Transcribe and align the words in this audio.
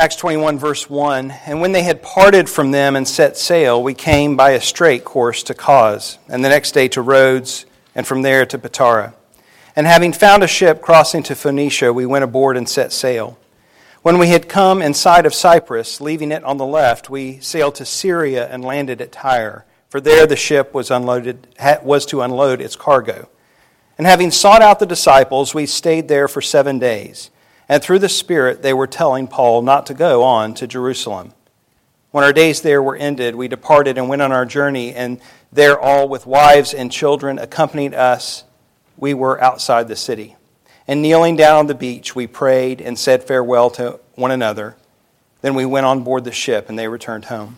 Acts 0.00 0.16
21, 0.16 0.58
verse 0.58 0.88
1 0.88 1.30
And 1.44 1.60
when 1.60 1.72
they 1.72 1.82
had 1.82 2.02
parted 2.02 2.48
from 2.48 2.70
them 2.70 2.96
and 2.96 3.06
set 3.06 3.36
sail, 3.36 3.82
we 3.82 3.92
came 3.92 4.34
by 4.34 4.52
a 4.52 4.60
straight 4.62 5.04
course 5.04 5.42
to 5.42 5.52
Cos, 5.52 6.16
and 6.26 6.42
the 6.42 6.48
next 6.48 6.72
day 6.72 6.88
to 6.88 7.02
Rhodes, 7.02 7.66
and 7.94 8.06
from 8.06 8.22
there 8.22 8.46
to 8.46 8.58
Patara. 8.58 9.12
And 9.76 9.86
having 9.86 10.14
found 10.14 10.42
a 10.42 10.48
ship 10.48 10.80
crossing 10.80 11.22
to 11.24 11.34
Phoenicia, 11.34 11.92
we 11.92 12.06
went 12.06 12.24
aboard 12.24 12.56
and 12.56 12.66
set 12.66 12.94
sail. 12.94 13.38
When 14.00 14.16
we 14.16 14.28
had 14.28 14.48
come 14.48 14.80
in 14.80 14.94
sight 14.94 15.26
of 15.26 15.34
Cyprus, 15.34 16.00
leaving 16.00 16.32
it 16.32 16.44
on 16.44 16.56
the 16.56 16.64
left, 16.64 17.10
we 17.10 17.38
sailed 17.40 17.74
to 17.74 17.84
Syria 17.84 18.48
and 18.48 18.64
landed 18.64 19.02
at 19.02 19.12
Tyre, 19.12 19.66
for 19.90 20.00
there 20.00 20.26
the 20.26 20.34
ship 20.34 20.72
was, 20.72 20.90
unloaded, 20.90 21.46
was 21.82 22.06
to 22.06 22.22
unload 22.22 22.62
its 22.62 22.74
cargo. 22.74 23.28
And 23.98 24.06
having 24.06 24.30
sought 24.30 24.62
out 24.62 24.78
the 24.78 24.86
disciples, 24.86 25.54
we 25.54 25.66
stayed 25.66 26.08
there 26.08 26.26
for 26.26 26.40
seven 26.40 26.78
days. 26.78 27.30
And 27.70 27.80
through 27.80 28.00
the 28.00 28.08
Spirit, 28.08 28.62
they 28.62 28.72
were 28.72 28.88
telling 28.88 29.28
Paul 29.28 29.62
not 29.62 29.86
to 29.86 29.94
go 29.94 30.24
on 30.24 30.54
to 30.54 30.66
Jerusalem. 30.66 31.34
When 32.10 32.24
our 32.24 32.32
days 32.32 32.62
there 32.62 32.82
were 32.82 32.96
ended, 32.96 33.36
we 33.36 33.46
departed 33.46 33.96
and 33.96 34.08
went 34.08 34.22
on 34.22 34.32
our 34.32 34.44
journey, 34.44 34.92
and 34.92 35.20
there 35.52 35.78
all 35.78 36.08
with 36.08 36.26
wives 36.26 36.74
and 36.74 36.90
children 36.90 37.38
accompanied 37.38 37.94
us. 37.94 38.42
We 38.96 39.14
were 39.14 39.40
outside 39.40 39.86
the 39.86 39.94
city. 39.94 40.34
And 40.88 41.00
kneeling 41.00 41.36
down 41.36 41.58
on 41.58 41.66
the 41.68 41.76
beach, 41.76 42.16
we 42.16 42.26
prayed 42.26 42.80
and 42.80 42.98
said 42.98 43.22
farewell 43.22 43.70
to 43.70 44.00
one 44.16 44.32
another. 44.32 44.74
Then 45.40 45.54
we 45.54 45.64
went 45.64 45.86
on 45.86 46.02
board 46.02 46.24
the 46.24 46.32
ship, 46.32 46.68
and 46.68 46.76
they 46.76 46.88
returned 46.88 47.26
home. 47.26 47.56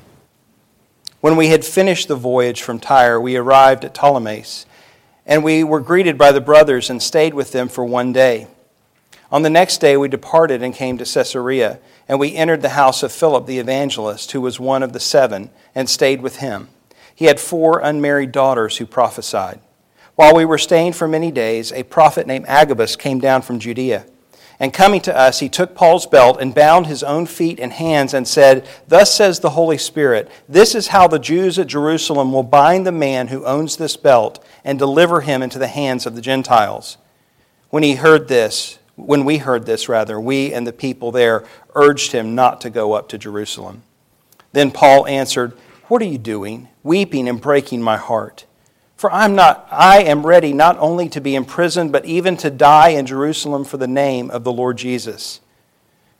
When 1.22 1.36
we 1.36 1.46
had 1.46 1.64
finished 1.64 2.08
the 2.08 2.16
voyage 2.16 2.60
from 2.60 2.80
Tyre, 2.80 3.18
we 3.18 3.36
arrived 3.36 3.82
at 3.82 3.94
Ptolemais, 3.94 4.66
and 5.24 5.42
we 5.42 5.64
were 5.64 5.80
greeted 5.80 6.18
by 6.18 6.32
the 6.32 6.42
brothers 6.42 6.90
and 6.90 7.02
stayed 7.02 7.32
with 7.32 7.52
them 7.52 7.70
for 7.70 7.82
one 7.82 8.12
day. 8.12 8.46
On 9.32 9.40
the 9.40 9.50
next 9.50 9.78
day, 9.78 9.96
we 9.96 10.08
departed 10.08 10.62
and 10.62 10.74
came 10.74 10.98
to 10.98 11.06
Caesarea, 11.06 11.80
and 12.06 12.20
we 12.20 12.36
entered 12.36 12.60
the 12.60 12.68
house 12.70 13.02
of 13.02 13.10
Philip 13.10 13.46
the 13.46 13.58
evangelist, 13.58 14.32
who 14.32 14.42
was 14.42 14.60
one 14.60 14.82
of 14.82 14.92
the 14.92 15.00
seven, 15.00 15.48
and 15.74 15.88
stayed 15.88 16.20
with 16.20 16.36
him. 16.36 16.68
He 17.14 17.24
had 17.24 17.40
four 17.40 17.78
unmarried 17.78 18.30
daughters 18.30 18.76
who 18.76 18.84
prophesied. 18.84 19.60
While 20.16 20.36
we 20.36 20.44
were 20.44 20.58
staying 20.58 20.92
for 20.92 21.08
many 21.08 21.30
days, 21.30 21.72
a 21.72 21.82
prophet 21.82 22.26
named 22.26 22.44
Agabus 22.46 22.94
came 22.94 23.20
down 23.20 23.40
from 23.40 23.58
Judea. 23.58 24.04
And 24.60 24.74
coming 24.74 25.00
to 25.00 25.16
us, 25.16 25.40
he 25.40 25.48
took 25.48 25.74
Paul's 25.74 26.04
belt 26.04 26.38
and 26.38 26.54
bound 26.54 26.86
his 26.86 27.02
own 27.02 27.24
feet 27.24 27.58
and 27.58 27.72
hands 27.72 28.12
and 28.12 28.28
said, 28.28 28.68
Thus 28.86 29.14
says 29.14 29.40
the 29.40 29.50
Holy 29.50 29.78
Spirit, 29.78 30.30
this 30.46 30.74
is 30.74 30.88
how 30.88 31.08
the 31.08 31.18
Jews 31.18 31.58
at 31.58 31.68
Jerusalem 31.68 32.34
will 32.34 32.42
bind 32.42 32.86
the 32.86 32.92
man 32.92 33.28
who 33.28 33.46
owns 33.46 33.78
this 33.78 33.96
belt 33.96 34.44
and 34.62 34.78
deliver 34.78 35.22
him 35.22 35.42
into 35.42 35.58
the 35.58 35.68
hands 35.68 36.04
of 36.04 36.14
the 36.14 36.20
Gentiles. 36.20 36.98
When 37.70 37.82
he 37.82 37.94
heard 37.94 38.28
this, 38.28 38.78
when 38.96 39.24
we 39.24 39.38
heard 39.38 39.66
this, 39.66 39.88
rather, 39.88 40.20
we 40.20 40.52
and 40.52 40.66
the 40.66 40.72
people 40.72 41.12
there 41.12 41.44
urged 41.74 42.12
him 42.12 42.34
not 42.34 42.60
to 42.60 42.70
go 42.70 42.92
up 42.92 43.08
to 43.08 43.18
Jerusalem. 43.18 43.82
Then 44.52 44.70
Paul 44.70 45.06
answered, 45.06 45.52
What 45.88 46.02
are 46.02 46.06
you 46.06 46.18
doing, 46.18 46.68
weeping 46.82 47.28
and 47.28 47.40
breaking 47.40 47.82
my 47.82 47.96
heart? 47.96 48.44
For 48.96 49.10
I'm 49.10 49.34
not, 49.34 49.66
I 49.70 50.02
am 50.02 50.24
ready 50.24 50.52
not 50.52 50.78
only 50.78 51.08
to 51.08 51.20
be 51.20 51.34
imprisoned, 51.34 51.90
but 51.90 52.04
even 52.04 52.36
to 52.36 52.50
die 52.50 52.90
in 52.90 53.06
Jerusalem 53.06 53.64
for 53.64 53.76
the 53.76 53.88
name 53.88 54.30
of 54.30 54.44
the 54.44 54.52
Lord 54.52 54.78
Jesus. 54.78 55.40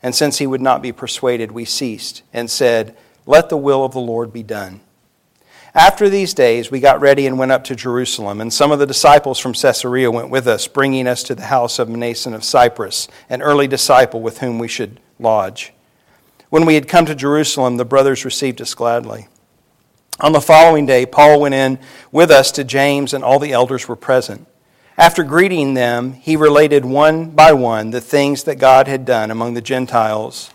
And 0.01 0.13
since 0.13 0.39
he 0.39 0.47
would 0.47 0.59
not 0.59 0.81
be 0.81 0.91
persuaded, 0.91 1.51
we 1.53 1.63
ceased 1.63 2.23
and 2.33 2.51
said, 2.51 2.97
Let 3.25 3.47
the 3.47 3.55
will 3.55 3.85
of 3.85 3.93
the 3.93 4.01
Lord 4.01 4.33
be 4.33 4.43
done. 4.43 4.81
After 5.75 6.07
these 6.07 6.35
days, 6.35 6.69
we 6.69 6.79
got 6.79 7.01
ready 7.01 7.25
and 7.25 7.39
went 7.39 7.51
up 7.51 7.63
to 7.63 7.75
Jerusalem, 7.75 8.39
and 8.41 8.53
some 8.53 8.71
of 8.71 8.77
the 8.77 8.85
disciples 8.85 9.39
from 9.39 9.53
Caesarea 9.53 10.11
went 10.11 10.29
with 10.29 10.47
us, 10.47 10.67
bringing 10.67 11.07
us 11.07 11.23
to 11.23 11.33
the 11.33 11.45
house 11.45 11.79
of 11.79 11.87
Mnason 11.87 12.35
of 12.35 12.43
Cyprus, 12.43 13.07
an 13.27 13.41
early 13.41 13.67
disciple 13.67 14.21
with 14.21 14.37
whom 14.37 14.59
we 14.59 14.67
should 14.67 14.99
lodge. 15.19 15.73
When 16.51 16.65
we 16.65 16.75
had 16.75 16.87
come 16.87 17.07
to 17.07 17.15
Jerusalem, 17.15 17.77
the 17.77 17.85
brothers 17.85 18.23
received 18.23 18.61
us 18.61 18.75
gladly. 18.75 19.27
On 20.19 20.31
the 20.31 20.41
following 20.41 20.85
day, 20.85 21.07
Paul 21.07 21.41
went 21.41 21.55
in 21.55 21.79
with 22.11 22.29
us 22.29 22.51
to 22.51 22.63
James, 22.63 23.11
and 23.11 23.23
all 23.23 23.39
the 23.39 23.53
elders 23.53 23.87
were 23.87 23.95
present. 23.95 24.45
After 24.95 25.23
greeting 25.23 25.73
them, 25.73 26.13
he 26.13 26.35
related 26.35 26.85
one 26.85 27.31
by 27.31 27.51
one 27.51 27.89
the 27.89 27.99
things 27.99 28.43
that 28.43 28.59
God 28.59 28.87
had 28.87 29.05
done 29.05 29.31
among 29.31 29.55
the 29.55 29.61
Gentiles 29.61 30.51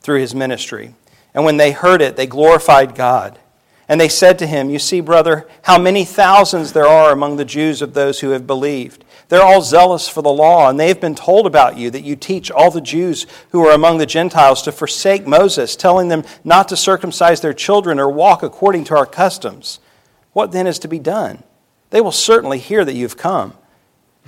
through 0.00 0.20
his 0.20 0.32
ministry. 0.32 0.94
And 1.34 1.44
when 1.44 1.56
they 1.56 1.72
heard 1.72 2.00
it, 2.00 2.14
they 2.14 2.28
glorified 2.28 2.94
God. 2.94 3.40
And 3.90 4.00
they 4.00 4.08
said 4.08 4.38
to 4.38 4.46
him, 4.46 4.70
You 4.70 4.78
see, 4.78 5.00
brother, 5.00 5.48
how 5.62 5.76
many 5.76 6.04
thousands 6.04 6.72
there 6.72 6.86
are 6.86 7.10
among 7.10 7.36
the 7.36 7.44
Jews 7.44 7.82
of 7.82 7.92
those 7.92 8.20
who 8.20 8.30
have 8.30 8.46
believed. 8.46 9.04
They're 9.28 9.42
all 9.42 9.62
zealous 9.62 10.08
for 10.08 10.22
the 10.22 10.30
law, 10.30 10.70
and 10.70 10.78
they 10.78 10.86
have 10.86 11.00
been 11.00 11.16
told 11.16 11.44
about 11.44 11.76
you 11.76 11.90
that 11.90 12.04
you 12.04 12.14
teach 12.14 12.52
all 12.52 12.70
the 12.70 12.80
Jews 12.80 13.26
who 13.50 13.66
are 13.66 13.74
among 13.74 13.98
the 13.98 14.06
Gentiles 14.06 14.62
to 14.62 14.70
forsake 14.70 15.26
Moses, 15.26 15.74
telling 15.74 16.06
them 16.06 16.22
not 16.44 16.68
to 16.68 16.76
circumcise 16.76 17.40
their 17.40 17.52
children 17.52 17.98
or 17.98 18.08
walk 18.08 18.44
according 18.44 18.84
to 18.84 18.96
our 18.96 19.06
customs. 19.06 19.80
What 20.34 20.52
then 20.52 20.68
is 20.68 20.78
to 20.80 20.88
be 20.88 21.00
done? 21.00 21.42
They 21.90 22.00
will 22.00 22.12
certainly 22.12 22.58
hear 22.58 22.84
that 22.84 22.94
you've 22.94 23.16
come. 23.16 23.54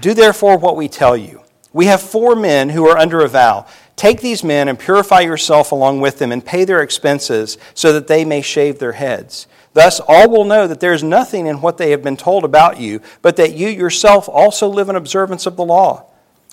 Do 0.00 0.12
therefore 0.12 0.58
what 0.58 0.76
we 0.76 0.88
tell 0.88 1.16
you. 1.16 1.40
We 1.72 1.86
have 1.86 2.02
four 2.02 2.34
men 2.34 2.70
who 2.70 2.88
are 2.88 2.98
under 2.98 3.20
a 3.20 3.28
vow. 3.28 3.66
Take 3.96 4.20
these 4.20 4.42
men 4.42 4.68
and 4.68 4.78
purify 4.78 5.20
yourself 5.20 5.72
along 5.72 6.00
with 6.00 6.18
them, 6.18 6.32
and 6.32 6.44
pay 6.44 6.64
their 6.64 6.82
expenses, 6.82 7.58
so 7.74 7.92
that 7.92 8.08
they 8.08 8.24
may 8.24 8.42
shave 8.42 8.78
their 8.78 8.92
heads. 8.92 9.46
Thus, 9.74 10.00
all 10.00 10.28
will 10.28 10.44
know 10.44 10.66
that 10.66 10.80
there 10.80 10.92
is 10.92 11.02
nothing 11.02 11.46
in 11.46 11.60
what 11.60 11.78
they 11.78 11.90
have 11.90 12.02
been 12.02 12.16
told 12.16 12.44
about 12.44 12.78
you, 12.78 13.00
but 13.22 13.36
that 13.36 13.54
you 13.54 13.68
yourself 13.68 14.28
also 14.28 14.68
live 14.68 14.88
in 14.88 14.96
observance 14.96 15.46
of 15.46 15.56
the 15.56 15.64
law. 15.64 16.06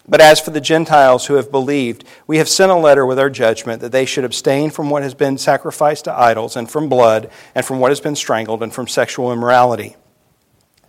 But 0.07 0.21
as 0.21 0.39
for 0.39 0.51
the 0.51 0.61
Gentiles 0.61 1.27
who 1.27 1.35
have 1.35 1.51
believed, 1.51 2.03
we 2.25 2.37
have 2.37 2.49
sent 2.49 2.71
a 2.71 2.75
letter 2.75 3.05
with 3.05 3.19
our 3.19 3.29
judgment 3.29 3.81
that 3.81 3.91
they 3.91 4.05
should 4.05 4.23
abstain 4.23 4.71
from 4.71 4.89
what 4.89 5.03
has 5.03 5.13
been 5.13 5.37
sacrificed 5.37 6.05
to 6.05 6.13
idols, 6.13 6.55
and 6.55 6.69
from 6.69 6.89
blood, 6.89 7.29
and 7.53 7.65
from 7.65 7.79
what 7.79 7.91
has 7.91 7.99
been 7.99 8.15
strangled, 8.15 8.63
and 8.63 8.73
from 8.73 8.87
sexual 8.87 9.31
immorality. 9.31 9.95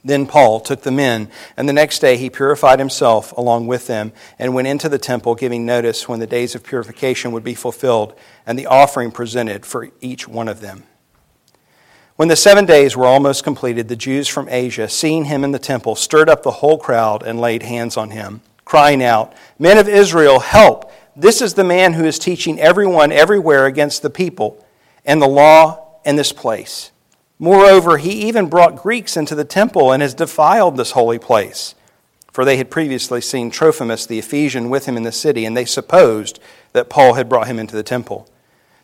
Then 0.05 0.27
Paul 0.27 0.61
took 0.61 0.83
them 0.83 0.99
in, 0.99 1.29
and 1.57 1.69
the 1.69 1.75
next 1.75 1.99
day 1.99 2.17
he 2.17 2.31
purified 2.31 2.79
himself 2.79 3.33
along 3.33 3.67
with 3.67 3.87
them, 3.87 4.13
and 4.39 4.55
went 4.55 4.69
into 4.69 4.89
the 4.89 4.99
temple, 4.99 5.35
giving 5.35 5.67
notice 5.67 6.09
when 6.09 6.21
the 6.21 6.27
days 6.27 6.55
of 6.55 6.65
purification 6.65 7.33
would 7.33 7.45
be 7.45 7.55
fulfilled, 7.55 8.15
and 8.47 8.59
the 8.59 8.67
offering 8.67 9.11
presented 9.11 9.67
for 9.67 9.91
each 10.01 10.27
one 10.27 10.49
of 10.49 10.61
them. 10.61 10.85
When 12.17 12.29
the 12.29 12.37
seven 12.37 12.67
days 12.67 12.97
were 12.97 13.07
almost 13.07 13.45
completed, 13.45 13.89
the 13.89 13.97
Jews 13.97 14.29
from 14.29 14.49
Asia, 14.51 14.89
seeing 14.89 15.27
him 15.27 15.45
in 15.45 15.53
the 15.53 15.59
temple, 15.59 15.95
stirred 15.95 16.29
up 16.29 16.43
the 16.43 16.51
whole 16.51 16.79
crowd 16.79 17.23
and 17.23 17.41
laid 17.41 17.63
hands 17.63 17.97
on 17.97 18.11
him, 18.11 18.43
crying 18.65 19.03
out, 19.03 19.33
Men 19.59 19.79
of 19.79 19.89
Israel, 19.89 20.41
help! 20.41 20.93
This 21.17 21.43
is 21.43 21.55
the 21.55 21.65
man 21.65 21.95
who 21.95 22.05
is 22.05 22.19
teaching 22.19 22.61
everyone 22.61 23.13
everywhere 23.13 23.67
against 23.67 24.03
the 24.03 24.11
people 24.11 24.65
and 25.05 25.21
the 25.21 25.29
law 25.29 25.99
in 26.05 26.17
this 26.17 26.33
place. 26.33 26.93
Moreover, 27.43 27.97
he 27.97 28.29
even 28.29 28.51
brought 28.51 28.77
Greeks 28.77 29.17
into 29.17 29.35
the 29.35 29.47
temple 29.47 29.93
and 29.93 30.03
has 30.03 30.13
defiled 30.13 30.77
this 30.77 30.91
holy 30.91 31.19
place. 31.19 31.75
For 32.31 32.45
they 32.45 32.59
had 32.59 32.71
previously 32.71 33.23
seen 33.23 33.51
Trophimus 33.51 34.05
the 34.05 34.19
Ephesian 34.19 34.69
with 34.69 34.85
him 34.85 34.97
in 34.97 35.05
the 35.05 35.11
city, 35.11 35.47
and 35.47 35.57
they 35.57 35.65
supposed 35.65 36.39
that 36.75 36.91
Paul 36.91 37.15
had 37.15 37.31
brought 37.31 37.47
him 37.47 37.59
into 37.59 37.75
the 37.75 37.83
temple. 37.83 38.29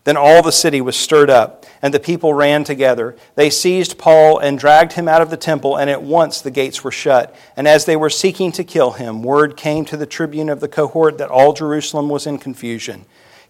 Then 0.05 0.17
all 0.17 0.43
the 0.43 0.53
city 0.53 0.81
was 0.81 0.97
stirred 0.97 1.29
up, 1.29 1.67
and 1.83 1.93
the 1.93 2.01
people 2.01 2.33
ran 2.33 2.65
together. 2.65 3.15
They 3.35 3.51
seized 3.51 3.99
Paul 3.99 4.39
and 4.39 4.59
dragged 4.59 4.95
him 4.95 5.07
out 5.07 5.21
of 5.21 5.29
the 5.29 5.37
temple, 5.37 5.77
and 5.77 5.91
at 5.91 6.03
once 6.03 6.41
the 6.41 6.51
gates 6.51 6.83
were 6.83 6.91
shut. 6.91 7.37
And 7.57 7.69
as 7.69 7.85
they 7.85 7.97
were 7.97 8.09
seeking 8.09 8.53
to 8.53 8.65
kill 8.65 8.93
him, 8.93 9.23
word 9.23 9.57
came 9.57 9.85
to 9.85 9.99
the 9.99 10.07
tribune 10.07 10.49
of 10.49 10.61
the 10.61 10.69
cohort 10.69 11.19
that 11.19 11.29
all 11.29 11.53
Jerusalem 11.53 12.09
was 12.09 12.27
in 12.27 12.39
confusion. 12.39 13.05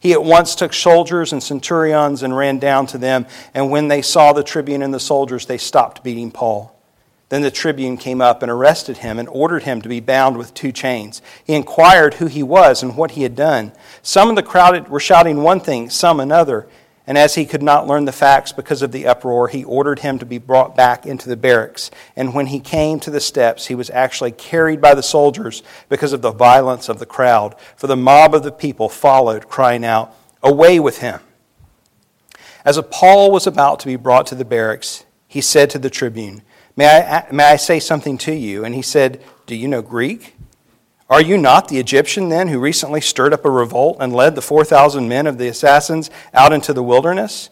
He 0.07 0.13
at 0.13 0.23
once 0.23 0.55
took 0.55 0.73
soldiers 0.73 1.33
and 1.33 1.43
centurions 1.43 2.23
and 2.23 2.37
ran 2.37 2.61
down 2.61 2.87
to 2.87 2.97
them, 2.97 3.27
and 3.53 3.73
when 3.73 3.89
they 3.89 4.03
saw 4.03 4.33
the 4.33 4.45
tribune 4.45 4.81
and 4.81 4.95
the 4.95 5.01
soldiers, 5.01 5.47
they 5.47 5.59
stopped 5.59 6.05
beating 6.05 6.31
Paul. 6.31 6.81
Then 7.29 7.43
the 7.43 7.51
tribune 7.51 7.97
came 7.97 8.21
up 8.21 8.41
and 8.41 8.49
arrested 8.49 8.99
him 8.99 9.19
and 9.19 9.29
ordered 9.29 9.65
him 9.65 9.83
to 9.83 9.89
be 9.89 9.99
bound 9.99 10.37
with 10.37 10.55
two 10.55 10.71
chains. 10.71 11.23
He 11.43 11.55
inquired 11.55 12.15
who 12.15 12.27
he 12.27 12.45
was 12.45 12.85
and 12.85 12.97
what 12.97 13.11
he 13.11 13.25
had 13.25 13.35
done. 13.35 13.73
Some 14.01 14.31
of 14.31 14.37
the 14.37 14.45
crowd 14.45 14.87
were 14.87 15.01
shouting 15.01 15.43
one 15.43 15.59
thing, 15.59 15.91
some 15.91 16.21
another. 16.21 16.69
And 17.07 17.17
as 17.17 17.37
he 17.37 17.47
could 17.47 17.63
not 17.63 17.87
learn 17.87 18.05
the 18.05 18.13
facts 18.13 18.51
because 18.51 18.83
of 18.83 18.91
the 18.91 19.07
uproar, 19.07 19.47
he 19.47 19.63
ordered 19.63 20.01
him 20.01 20.19
to 20.19 20.27
be 20.27 20.39
brought 20.39 20.75
back 20.75 21.07
into 21.07 21.29
the 21.29 21.37
barracks. 21.37 21.91
And 22.17 22.35
when 22.35 22.47
he 22.47 22.59
came 22.59 22.99
to 23.01 23.11
the 23.11 23.21
steps, 23.21 23.67
he 23.67 23.77
was 23.77 23.91
actually 23.91 24.33
carried 24.33 24.81
by 24.81 24.95
the 24.95 25.03
soldiers 25.03 25.63
because 25.89 26.13
of 26.13 26.23
the 26.23 26.33
violence 26.33 26.89
of 26.89 26.99
the 26.99 27.07
crowd. 27.07 27.55
For 27.77 27.87
the 27.87 27.97
mob 27.97 28.35
of 28.35 28.43
the 28.43 28.51
people 28.51 28.89
followed, 28.89 29.49
crying 29.49 29.85
out, 29.85 30.15
Away 30.43 30.81
with 30.81 30.99
him! 30.99 31.21
As 32.65 32.81
Paul 32.91 33.31
was 33.31 33.47
about 33.47 33.79
to 33.81 33.87
be 33.87 33.97
brought 33.97 34.27
to 34.29 34.35
the 34.35 34.45
barracks, 34.45 35.05
he 35.29 35.41
said 35.41 35.71
to 35.71 35.79
the 35.79 35.91
tribune, 35.91 36.43
May 36.75 36.89
I, 36.89 37.27
may 37.31 37.45
I 37.45 37.57
say 37.57 37.79
something 37.81 38.19
to 38.19 38.35
you? 38.35 38.65
And 38.65 38.75
he 38.75 38.83
said, 38.83 39.23
Do 39.47 39.55
you 39.55 39.69
know 39.69 39.83
Greek? 39.83 40.36
Are 41.09 41.23
you 41.23 41.39
not 41.39 41.69
the 41.69 41.79
Egyptian 41.79 42.31
then 42.31 42.49
who 42.49 42.59
recently 42.59 43.01
stirred 43.01 43.33
up 43.33 43.45
a 43.45 43.51
revolt 43.51 43.99
and 44.01 44.13
led 44.13 44.35
the 44.35 44.43
4,000 44.43 45.09
men 45.09 45.29
of 45.29 45.39
the 45.39 45.47
assassins 45.47 46.11
out 46.35 46.53
into 46.53 46.73
the 46.73 46.83
wilderness? 46.83 47.49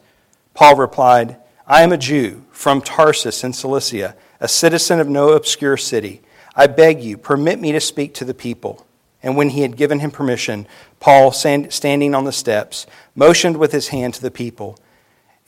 Paul 0.54 0.76
replied, 0.76 1.36
I 1.66 1.82
am 1.82 1.92
a 1.92 1.96
Jew 1.96 2.44
from 2.50 2.82
Tarsus 2.82 3.44
in 3.44 3.52
Cilicia, 3.52 4.16
a 4.40 4.48
citizen 4.48 4.98
of 4.98 5.08
no 5.08 5.30
obscure 5.30 5.76
city. 5.76 6.20
I 6.56 6.66
beg 6.66 7.00
you, 7.02 7.16
permit 7.16 7.60
me 7.60 7.70
to 7.72 7.80
speak 7.80 8.12
to 8.14 8.24
the 8.24 8.34
people. 8.34 8.86
And 9.22 9.36
when 9.36 9.50
he 9.50 9.62
had 9.62 9.76
given 9.76 10.00
him 10.00 10.10
permission, 10.10 10.66
Paul, 11.00 11.32
standing 11.32 12.14
on 12.14 12.24
the 12.24 12.32
steps, 12.32 12.86
motioned 13.14 13.56
with 13.56 13.72
his 13.72 13.88
hand 13.88 14.14
to 14.14 14.22
the 14.22 14.30
people. 14.30 14.78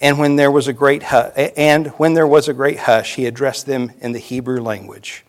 And 0.00 0.18
when 0.18 0.36
there 0.36 0.50
was 0.50 0.68
a 0.68 0.72
great 0.72 1.02
hu- 1.02 1.16
and 1.56 1.88
when 1.98 2.14
there 2.14 2.26
was 2.26 2.48
a 2.48 2.54
great 2.54 2.80
hush, 2.80 3.16
he 3.16 3.26
addressed 3.26 3.66
them 3.66 3.92
in 4.00 4.12
the 4.12 4.18
Hebrew 4.18 4.62
language. 4.62 5.25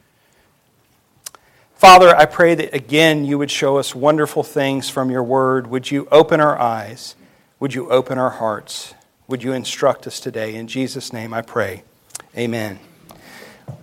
Father, 1.77 2.15
I 2.17 2.25
pray 2.25 2.55
that 2.55 2.73
again 2.73 3.23
you 3.23 3.37
would 3.37 3.51
show 3.51 3.77
us 3.77 3.93
wonderful 3.93 4.41
things 4.41 4.89
from 4.89 5.11
your 5.11 5.21
word. 5.21 5.67
Would 5.67 5.91
you 5.91 6.07
open 6.11 6.39
our 6.39 6.57
eyes? 6.57 7.15
Would 7.59 7.75
you 7.75 7.91
open 7.91 8.17
our 8.17 8.31
hearts? 8.31 8.95
Would 9.27 9.43
you 9.43 9.53
instruct 9.53 10.07
us 10.07 10.19
today? 10.19 10.55
In 10.55 10.67
Jesus' 10.67 11.13
name 11.13 11.35
I 11.35 11.43
pray. 11.43 11.83
Amen. 12.35 12.79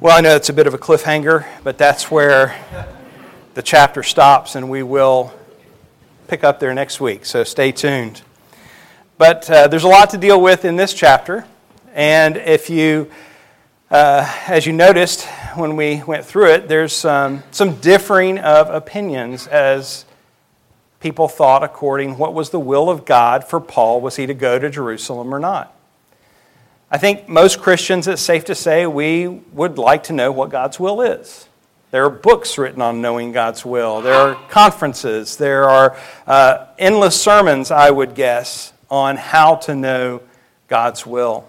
Well, 0.01 0.19
I 0.19 0.23
know 0.23 0.35
it's 0.35 0.49
a 0.49 0.53
bit 0.53 0.67
of 0.67 0.75
a 0.75 0.79
cliffhanger, 0.79 1.47
but 1.63 1.79
that's 1.79 2.11
where 2.11 2.59
the 3.55 3.63
chapter 3.63 4.03
stops, 4.03 4.57
and 4.57 4.69
we 4.69 4.83
will 4.83 5.33
pick 6.27 6.43
up 6.43 6.59
there 6.59 6.75
next 6.75 7.01
week. 7.01 7.25
So 7.25 7.45
stay 7.45 7.71
tuned. 7.71 8.23
But 9.19 9.49
uh, 9.49 9.69
there's 9.69 9.85
a 9.85 9.89
lot 9.89 10.11
to 10.11 10.19
deal 10.19 10.41
with 10.41 10.65
in 10.65 10.75
this 10.75 10.95
chapter. 10.95 11.47
And 11.93 12.39
if 12.39 12.69
you, 12.69 13.09
uh, 13.89 14.29
as 14.49 14.67
you 14.67 14.73
noticed 14.73 15.29
when 15.57 15.77
we 15.77 16.03
went 16.03 16.25
through 16.25 16.51
it, 16.51 16.69
there's 16.69 17.05
um, 17.05 17.43
some 17.51 17.81
differing 17.81 18.39
of 18.39 18.71
opinions 18.71 19.47
as 19.47 20.05
people 21.01 21.29
thought 21.29 21.63
according 21.63 22.17
what 22.19 22.35
was 22.35 22.51
the 22.51 22.59
will 22.59 22.89
of 22.91 23.05
God 23.05 23.45
for 23.45 23.61
Paul. 23.61 24.01
Was 24.01 24.17
he 24.17 24.27
to 24.27 24.35
go 24.35 24.59
to 24.59 24.71
Jerusalem 24.71 25.35
or 25.35 25.39
not? 25.39 25.75
I 26.91 26.99
think 26.99 27.29
most 27.29 27.61
Christians, 27.61 28.07
it's 28.09 28.23
safe 28.23 28.45
to 28.47 28.55
say, 28.55 28.87
we 28.87 29.29
would 29.29 29.79
like 29.79 30.05
to 30.05 30.13
know 30.13 30.31
what 30.33 30.51
God's 30.51 30.79
will 30.79 31.03
is. 31.03 31.49
There 31.91 32.05
are 32.05 32.11
books 32.11 32.59
written 32.59 32.83
on 32.83 33.01
knowing 33.01 33.33
God's 33.33 33.65
will. 33.65 34.01
There 34.01 34.15
are 34.15 34.35
conferences. 34.49 35.37
There 35.37 35.69
are 35.69 35.97
uh, 36.27 36.67
endless 36.79 37.21
sermons, 37.21 37.71
I 37.71 37.91
would 37.91 38.15
guess, 38.15 38.73
on 38.91 39.17
how 39.17 39.57
to 39.57 39.75
know 39.75 40.23
God's 40.69 41.07
will. 41.07 41.49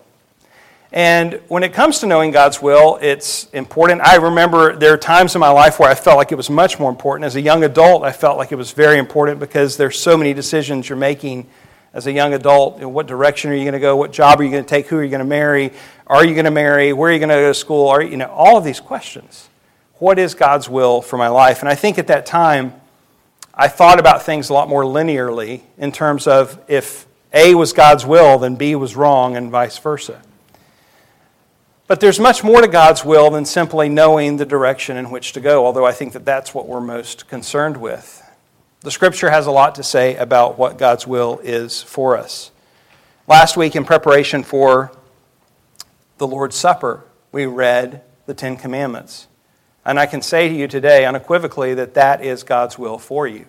And 0.95 1.42
when 1.50 1.63
it 1.63 1.74
comes 1.74 2.00
to 2.00 2.07
knowing 2.07 2.31
God's 2.31 2.62
will, 2.62 2.97
it's 3.01 3.50
important. 3.51 4.00
I 4.00 4.15
remember 4.15 4.77
there 4.77 4.94
are 4.94 4.97
times 4.97 5.36
in 5.36 5.42
my 5.42 5.50
life 5.50 5.77
where 5.77 5.89
I 5.89 5.94
felt 5.94 6.15
like 6.15 6.31
it 6.31 6.36
was 6.36 6.50
much 6.50 6.80
more 6.80 6.89
important. 6.89 7.25
As 7.25 7.36
a 7.36 7.42
young 7.42 7.65
adult, 7.65 8.03
I 8.03 8.13
felt 8.13 8.38
like 8.38 8.53
it 8.53 8.56
was 8.56 8.71
very 8.71 8.97
important 8.97 9.42
because 9.42 9.75
there's 9.75 10.00
so 10.00 10.15
many 10.15 10.33
decisions 10.33 10.88
you're 10.88 10.97
making 10.97 11.47
as 11.94 12.07
a 12.07 12.13
young 12.13 12.33
adult. 12.33 12.80
what 12.80 13.07
direction 13.07 13.51
are 13.51 13.56
you 13.56 13.65
going 13.65 13.74
to 13.74 13.80
go? 13.80 13.97
What 13.97 14.13
job 14.13 14.39
are 14.39 14.44
you 14.45 14.51
going 14.51 14.63
to 14.63 14.69
take? 14.69 14.88
Who 14.88 14.95
are 14.95 15.03
you 15.03 15.09
going 15.09 15.19
to 15.19 15.25
marry? 15.25 15.74
Are 16.07 16.25
you 16.25 16.33
going 16.33 16.45
to 16.45 16.51
marry? 16.51 16.94
Where 16.94 17.09
are 17.09 17.13
you 17.13 17.19
going 17.19 17.27
to 17.27 17.36
go 17.36 17.50
to 17.50 17.53
school? 17.53 17.89
Are 17.89 18.01
you 18.01 18.15
know 18.15 18.31
all 18.31 18.57
of 18.57 18.63
these 18.63 18.80
questions? 18.80 19.50
What 19.95 20.18
is 20.18 20.33
God's 20.33 20.69
will 20.69 21.01
for 21.01 21.18
my 21.18 21.27
life? 21.27 21.59
And 21.59 21.68
I 21.68 21.75
think 21.75 22.00
at 22.00 22.07
that 22.07 22.25
time, 22.25 22.74
I 23.53 23.68
thought 23.68 24.00
about 24.00 24.24
things 24.24 24.50
a 24.50 24.53
lot 24.53 24.69
more 24.69 24.83
linearly 24.83 25.63
in 25.77 25.92
terms 25.92 26.25
of 26.25 26.57
if 26.69 27.06
a 27.33 27.53
was 27.53 27.74
God's 27.74 28.06
will, 28.06 28.38
then 28.38 28.56
B 28.56 28.75
was 28.75 28.95
wrong, 28.95 29.36
and 29.36 29.51
vice 29.51 29.77
versa. 29.77 30.21
But 31.88 32.00
there's 32.00 32.20
much 32.20 32.44
more 32.44 32.62
to 32.62 32.68
God's 32.68 33.06
will 33.06 33.30
than 33.30 33.46
simply 33.46 33.90
knowing 33.90 34.38
the 34.38 34.46
direction 34.46 34.98
in 34.98 35.12
which 35.12 35.34
to 35.34 35.40
go, 35.40 35.66
although 35.66 35.86
I 35.86 35.92
think 35.92 36.14
that 36.14 36.26
that's 36.26 36.54
what 36.54 36.68
we're 36.68 36.82
most 36.82 37.28
concerned 37.28 37.78
with. 37.78 38.24
The 38.82 38.90
scripture 38.90 39.30
has 39.30 39.46
a 39.46 39.52
lot 39.52 39.76
to 39.76 39.84
say 39.84 40.16
about 40.16 40.58
what 40.58 40.80
God's 40.80 41.06
will 41.06 41.40
is 41.44 41.84
for 41.84 42.18
us. 42.18 42.52
Last 43.28 43.56
week, 43.56 43.76
in 43.76 43.86
preparation 43.86 44.42
for 44.42 44.92
the 46.18 46.28
Lord's 46.28 46.56
Supper, 46.56 47.04
we 47.32 47.46
read 47.46 48.02
the 48.26 48.34
Ten 48.34 48.58
Commandments. 48.58 49.28
And 49.86 50.00
I 50.00 50.08
can 50.08 50.24
say 50.24 50.50
to 50.50 50.56
you 50.56 50.68
today 50.68 51.06
unequivocally 51.06 51.76
that 51.76 51.94
that 51.94 52.24
is 52.24 52.42
God's 52.42 52.80
will 52.80 52.98
for 52.98 53.28
you. 53.28 53.46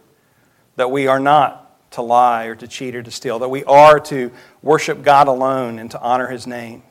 That 0.76 0.90
we 0.90 1.06
are 1.06 1.20
not 1.20 1.90
to 1.92 2.02
lie 2.02 2.44
or 2.44 2.54
to 2.54 2.68
cheat 2.68 2.94
or 2.94 3.02
to 3.02 3.10
steal, 3.10 3.38
that 3.38 3.48
we 3.48 3.64
are 3.64 3.98
to 4.00 4.30
worship 4.62 5.02
God 5.02 5.26
alone 5.28 5.78
and 5.78 5.90
to 5.92 6.00
honor 6.00 6.26
His 6.26 6.46
name. 6.46 6.82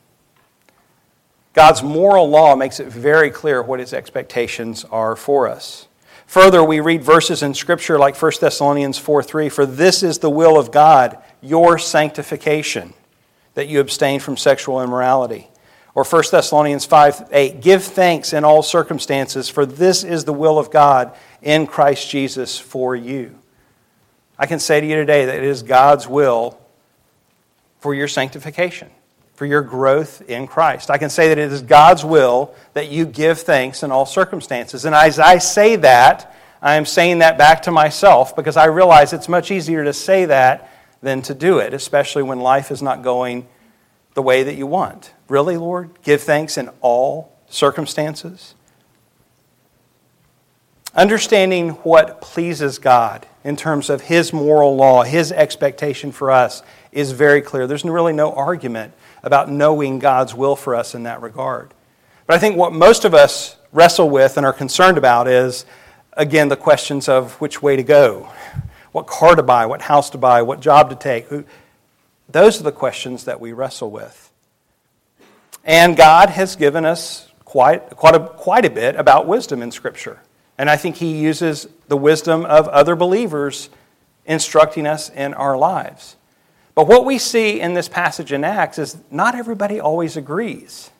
God's 1.55 1.81
moral 1.81 2.29
law 2.29 2.55
makes 2.55 2.79
it 2.79 2.87
very 2.87 3.31
clear 3.31 3.63
what 3.63 3.79
His 3.79 3.93
expectations 3.93 4.83
are 4.91 5.15
for 5.15 5.47
us. 5.47 5.87
Further, 6.27 6.63
we 6.63 6.79
read 6.81 7.01
verses 7.01 7.41
in 7.41 7.53
Scripture 7.53 7.97
like 7.97 8.21
1 8.21 8.31
Thessalonians 8.41 8.97
4 8.97 9.23
3 9.23 9.49
For 9.49 9.65
this 9.65 10.03
is 10.03 10.19
the 10.19 10.29
will 10.29 10.59
of 10.59 10.71
God, 10.71 11.17
your 11.41 11.77
sanctification, 11.77 12.93
that 13.53 13.69
you 13.69 13.79
abstain 13.79 14.19
from 14.19 14.35
sexual 14.35 14.81
immorality. 14.81 15.49
Or 15.93 16.03
1 16.03 16.23
Thessalonians 16.29 16.85
5 16.85 17.29
8 17.31 17.61
Give 17.61 17.81
thanks 17.81 18.33
in 18.33 18.43
all 18.43 18.61
circumstances, 18.61 19.47
for 19.47 19.65
this 19.65 20.03
is 20.03 20.25
the 20.25 20.33
will 20.33 20.59
of 20.59 20.71
God 20.71 21.15
in 21.41 21.67
Christ 21.67 22.09
Jesus 22.09 22.59
for 22.59 22.95
you. 22.95 23.39
I 24.37 24.45
can 24.45 24.59
say 24.59 24.81
to 24.81 24.85
you 24.85 24.95
today 24.95 25.25
that 25.25 25.37
it 25.37 25.43
is 25.45 25.63
God's 25.63 26.05
will 26.07 26.59
for 27.79 27.95
your 27.95 28.09
sanctification, 28.09 28.89
for 29.35 29.45
your 29.45 29.61
growth 29.61 30.21
in 30.29 30.47
Christ. 30.47 30.89
I 30.89 30.97
can 30.97 31.09
say 31.09 31.29
that 31.29 31.37
it 31.37 31.51
is 31.51 31.61
God's 31.61 32.03
will 32.03 32.55
that 32.73 32.89
you 32.89 33.05
give 33.05 33.39
thanks 33.39 33.83
in 33.83 33.91
all 33.91 34.05
circumstances. 34.05 34.85
And 34.85 34.95
as 34.95 35.19
I 35.19 35.37
say 35.37 35.75
that, 35.77 36.33
I 36.61 36.75
am 36.75 36.85
saying 36.85 37.19
that 37.19 37.37
back 37.37 37.63
to 37.63 37.71
myself 37.71 38.35
because 38.35 38.57
I 38.57 38.65
realize 38.65 39.13
it's 39.13 39.29
much 39.29 39.51
easier 39.51 39.83
to 39.83 39.93
say 39.93 40.25
that 40.25 40.71
than 41.01 41.21
to 41.23 41.33
do 41.33 41.59
it, 41.59 41.73
especially 41.73 42.23
when 42.23 42.39
life 42.39 42.71
is 42.71 42.81
not 42.81 43.03
going 43.03 43.47
the 44.15 44.21
way 44.21 44.43
that 44.43 44.55
you 44.55 44.65
want. 44.65 45.13
Really, 45.27 45.57
Lord? 45.57 45.89
Give 46.01 46.21
thanks 46.21 46.57
in 46.57 46.69
all 46.81 47.37
circumstances? 47.47 48.55
Understanding 50.95 51.71
what 51.83 52.21
pleases 52.21 52.79
God 52.79 53.27
in 53.43 53.57
terms 53.57 53.89
of 53.89 54.01
His 54.01 54.31
moral 54.31 54.77
law, 54.77 55.03
His 55.03 55.31
expectation 55.31 56.11
for 56.11 56.31
us, 56.31 56.63
is 56.91 57.11
very 57.11 57.41
clear. 57.41 57.67
There's 57.67 57.83
really 57.83 58.13
no 58.13 58.31
argument 58.31 58.93
about 59.21 59.51
knowing 59.51 59.99
God's 59.99 60.33
will 60.33 60.55
for 60.55 60.73
us 60.73 60.95
in 60.95 61.03
that 61.03 61.21
regard. 61.21 61.73
But 62.25 62.35
I 62.35 62.39
think 62.39 62.55
what 62.55 62.71
most 62.71 63.03
of 63.03 63.13
us 63.13 63.57
wrestle 63.73 64.09
with 64.09 64.37
and 64.37 64.45
are 64.45 64.53
concerned 64.53 64.97
about 64.97 65.27
is, 65.27 65.65
again, 66.13 66.47
the 66.47 66.55
questions 66.55 67.09
of 67.09 67.33
which 67.41 67.61
way 67.61 67.75
to 67.75 67.83
go, 67.83 68.29
what 68.93 69.05
car 69.05 69.35
to 69.35 69.43
buy, 69.43 69.65
what 69.65 69.81
house 69.81 70.09
to 70.11 70.17
buy, 70.17 70.41
what 70.43 70.61
job 70.61 70.89
to 70.89 70.95
take. 70.95 71.27
Those 72.29 72.59
are 72.61 72.63
the 72.63 72.71
questions 72.71 73.25
that 73.25 73.41
we 73.41 73.51
wrestle 73.51 73.91
with. 73.91 74.31
And 75.65 75.97
God 75.97 76.29
has 76.29 76.55
given 76.55 76.85
us 76.85 77.27
quite, 77.43 77.89
quite, 77.91 78.15
a, 78.15 78.19
quite 78.21 78.63
a 78.63 78.69
bit 78.69 78.95
about 78.95 79.27
wisdom 79.27 79.61
in 79.61 79.71
Scripture. 79.71 80.19
And 80.57 80.69
I 80.69 80.77
think 80.77 80.97
he 80.97 81.17
uses 81.17 81.67
the 81.87 81.97
wisdom 81.97 82.45
of 82.45 82.67
other 82.69 82.95
believers 82.95 83.69
instructing 84.25 84.87
us 84.87 85.09
in 85.09 85.33
our 85.33 85.57
lives. 85.57 86.15
But 86.73 86.87
what 86.87 87.05
we 87.05 87.17
see 87.17 87.61
in 87.61 87.73
this 87.73 87.87
passage 87.87 88.33
in 88.33 88.43
Acts 88.43 88.77
is 88.77 88.97
not 89.09 89.35
everybody 89.35 89.79
always 89.79 90.17
agrees. 90.17 90.91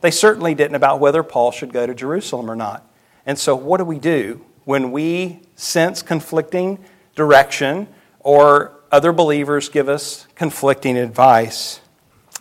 They 0.00 0.10
certainly 0.10 0.54
didn't 0.54 0.74
about 0.74 1.00
whether 1.00 1.22
Paul 1.22 1.50
should 1.50 1.72
go 1.72 1.86
to 1.86 1.94
Jerusalem 1.94 2.50
or 2.50 2.56
not. 2.56 2.86
And 3.24 3.38
so, 3.38 3.56
what 3.56 3.78
do 3.78 3.84
we 3.84 3.98
do 3.98 4.44
when 4.64 4.92
we 4.92 5.40
sense 5.56 6.02
conflicting 6.02 6.78
direction 7.14 7.88
or 8.20 8.72
other 8.92 9.12
believers 9.12 9.68
give 9.68 9.88
us 9.88 10.26
conflicting 10.34 10.96
advice? 10.96 11.80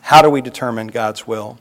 How 0.01 0.21
do 0.21 0.29
we 0.29 0.41
determine 0.41 0.87
God's 0.87 1.25
will? 1.25 1.57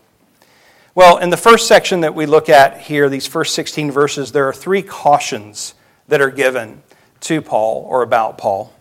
Well, 0.97 1.17
in 1.17 1.31
the 1.31 1.37
first 1.37 1.67
section 1.67 2.03
that 2.03 2.15
we 2.15 2.25
look 2.25 2.49
at 2.49 2.83
here, 2.83 3.09
these 3.09 3.27
first 3.27 3.57
16 3.57 3.91
verses, 3.91 4.31
there 4.31 4.47
are 4.47 4.53
three 4.53 4.81
cautions 4.81 5.75
that 6.07 6.21
are 6.21 6.31
given 6.31 6.85
to 7.23 7.43
Paul 7.43 7.85
or 7.89 8.03
about 8.03 8.39
Paul 8.39 8.73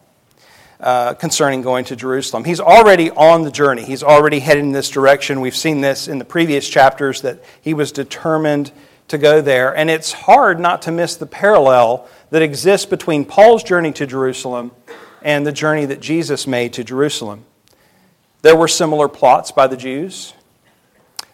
uh, 0.80 1.16
concerning 1.16 1.64
going 1.64 1.86
to 1.86 1.96
Jerusalem. 1.96 2.44
He's 2.44 2.60
already 2.60 3.10
on 3.10 3.42
the 3.42 3.50
journey, 3.50 3.84
he's 3.84 4.04
already 4.04 4.42
heading 4.42 4.66
in 4.66 4.72
this 4.74 4.92
direction. 4.92 5.42
We've 5.42 5.56
seen 5.56 5.82
this 5.82 6.08
in 6.08 6.20
the 6.20 6.26
previous 6.26 6.70
chapters 6.70 7.22
that 7.22 7.44
he 7.60 7.74
was 7.74 7.92
determined 7.92 8.72
to 9.08 9.18
go 9.18 9.42
there. 9.42 9.76
And 9.76 9.90
it's 9.90 10.12
hard 10.12 10.60
not 10.60 10.84
to 10.84 10.92
miss 10.92 11.16
the 11.16 11.26
parallel 11.26 12.08
that 12.30 12.44
exists 12.44 12.86
between 12.86 13.26
Paul's 13.26 13.64
journey 13.64 13.92
to 13.94 14.06
Jerusalem 14.06 14.72
and 15.24 15.48
the 15.48 15.52
journey 15.52 15.86
that 15.86 16.00
Jesus 16.00 16.46
made 16.46 16.74
to 16.74 16.84
Jerusalem. 16.84 17.46
There 18.44 18.56
were 18.56 18.68
similar 18.68 19.08
plots 19.08 19.52
by 19.52 19.66
the 19.66 19.78
Jews. 19.78 20.34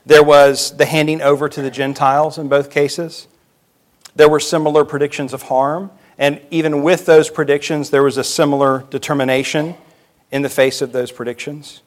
There 0.10 0.24
was 0.24 0.76
the 0.76 0.88
handing 0.88 1.22
over 1.22 1.48
to 1.48 1.62
the 1.62 1.70
Gentiles 1.70 2.40
in 2.40 2.50
both 2.50 2.72
cases. 2.72 3.28
There 4.16 4.28
were 4.28 4.40
similar 4.40 4.84
predictions 4.84 5.34
of 5.34 5.44
harm. 5.44 5.92
And 6.18 6.42
even 6.50 6.82
with 6.82 7.06
those 7.06 7.30
predictions, 7.30 7.92
there 7.92 8.02
was 8.02 8.18
a 8.18 8.24
similar 8.24 8.86
determination 8.90 9.76
in 10.32 10.42
the 10.42 10.50
face 10.50 10.82
of 10.82 10.94
those 10.94 11.12
predictions. 11.12 11.84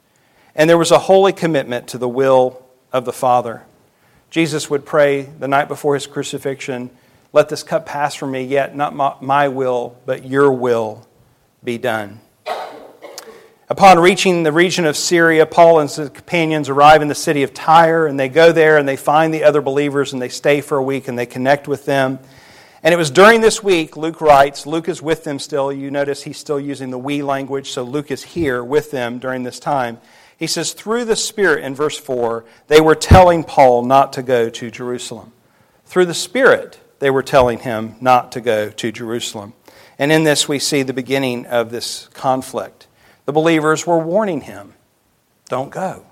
And 0.54 0.70
there 0.70 0.78
was 0.78 0.92
a 0.92 1.00
holy 1.00 1.32
commitment 1.32 1.88
to 1.88 1.98
the 1.98 2.08
will 2.08 2.64
of 2.92 3.06
the 3.06 3.12
Father. 3.12 3.64
Jesus 4.30 4.70
would 4.70 4.86
pray 4.86 5.22
the 5.22 5.48
night 5.48 5.66
before 5.66 5.94
his 5.94 6.06
crucifixion 6.06 6.90
Let 7.32 7.48
this 7.48 7.64
cup 7.64 7.86
pass 7.86 8.14
from 8.14 8.30
me, 8.30 8.44
yet 8.44 8.76
not 8.76 9.20
my 9.20 9.48
will, 9.48 9.96
but 10.06 10.24
your 10.24 10.52
will 10.52 11.08
be 11.64 11.76
done. 11.76 12.20
Upon 13.72 13.98
reaching 13.98 14.42
the 14.42 14.52
region 14.52 14.84
of 14.84 14.98
Syria, 14.98 15.46
Paul 15.46 15.80
and 15.80 15.88
his 15.88 16.10
companions 16.10 16.68
arrive 16.68 17.00
in 17.00 17.08
the 17.08 17.14
city 17.14 17.42
of 17.42 17.54
Tyre, 17.54 18.06
and 18.06 18.20
they 18.20 18.28
go 18.28 18.52
there 18.52 18.76
and 18.76 18.86
they 18.86 18.96
find 18.96 19.32
the 19.32 19.44
other 19.44 19.62
believers 19.62 20.12
and 20.12 20.20
they 20.20 20.28
stay 20.28 20.60
for 20.60 20.76
a 20.76 20.82
week 20.82 21.08
and 21.08 21.18
they 21.18 21.24
connect 21.24 21.66
with 21.66 21.86
them. 21.86 22.18
And 22.82 22.92
it 22.92 22.98
was 22.98 23.10
during 23.10 23.40
this 23.40 23.62
week, 23.62 23.96
Luke 23.96 24.20
writes, 24.20 24.66
Luke 24.66 24.90
is 24.90 25.00
with 25.00 25.24
them 25.24 25.38
still. 25.38 25.72
You 25.72 25.90
notice 25.90 26.22
he's 26.22 26.36
still 26.36 26.60
using 26.60 26.90
the 26.90 26.98
we 26.98 27.22
language, 27.22 27.70
so 27.70 27.82
Luke 27.82 28.10
is 28.10 28.22
here 28.22 28.62
with 28.62 28.90
them 28.90 29.18
during 29.18 29.42
this 29.42 29.58
time. 29.58 29.96
He 30.36 30.46
says, 30.46 30.74
through 30.74 31.06
the 31.06 31.16
Spirit 31.16 31.64
in 31.64 31.74
verse 31.74 31.98
4, 31.98 32.44
they 32.66 32.82
were 32.82 32.94
telling 32.94 33.42
Paul 33.42 33.86
not 33.86 34.12
to 34.12 34.22
go 34.22 34.50
to 34.50 34.70
Jerusalem. 34.70 35.32
Through 35.86 36.04
the 36.04 36.12
Spirit, 36.12 36.78
they 36.98 37.08
were 37.08 37.22
telling 37.22 37.60
him 37.60 37.94
not 38.02 38.32
to 38.32 38.42
go 38.42 38.68
to 38.68 38.92
Jerusalem. 38.92 39.54
And 39.98 40.12
in 40.12 40.24
this, 40.24 40.46
we 40.46 40.58
see 40.58 40.82
the 40.82 40.92
beginning 40.92 41.46
of 41.46 41.70
this 41.70 42.08
conflict. 42.08 42.81
The 43.24 43.32
believers 43.32 43.86
were 43.86 43.98
warning 43.98 44.42
him, 44.42 44.74
don't 45.48 45.70
go. 45.70 46.04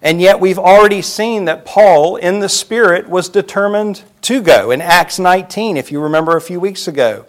And 0.00 0.20
yet, 0.20 0.38
we've 0.38 0.58
already 0.58 1.00
seen 1.00 1.46
that 1.46 1.64
Paul, 1.64 2.16
in 2.16 2.40
the 2.40 2.48
Spirit, 2.48 3.08
was 3.08 3.30
determined 3.30 4.02
to 4.22 4.42
go. 4.42 4.70
In 4.70 4.82
Acts 4.82 5.18
19, 5.18 5.78
if 5.78 5.90
you 5.90 5.98
remember 5.98 6.36
a 6.36 6.42
few 6.42 6.60
weeks 6.60 6.86
ago, 6.86 7.24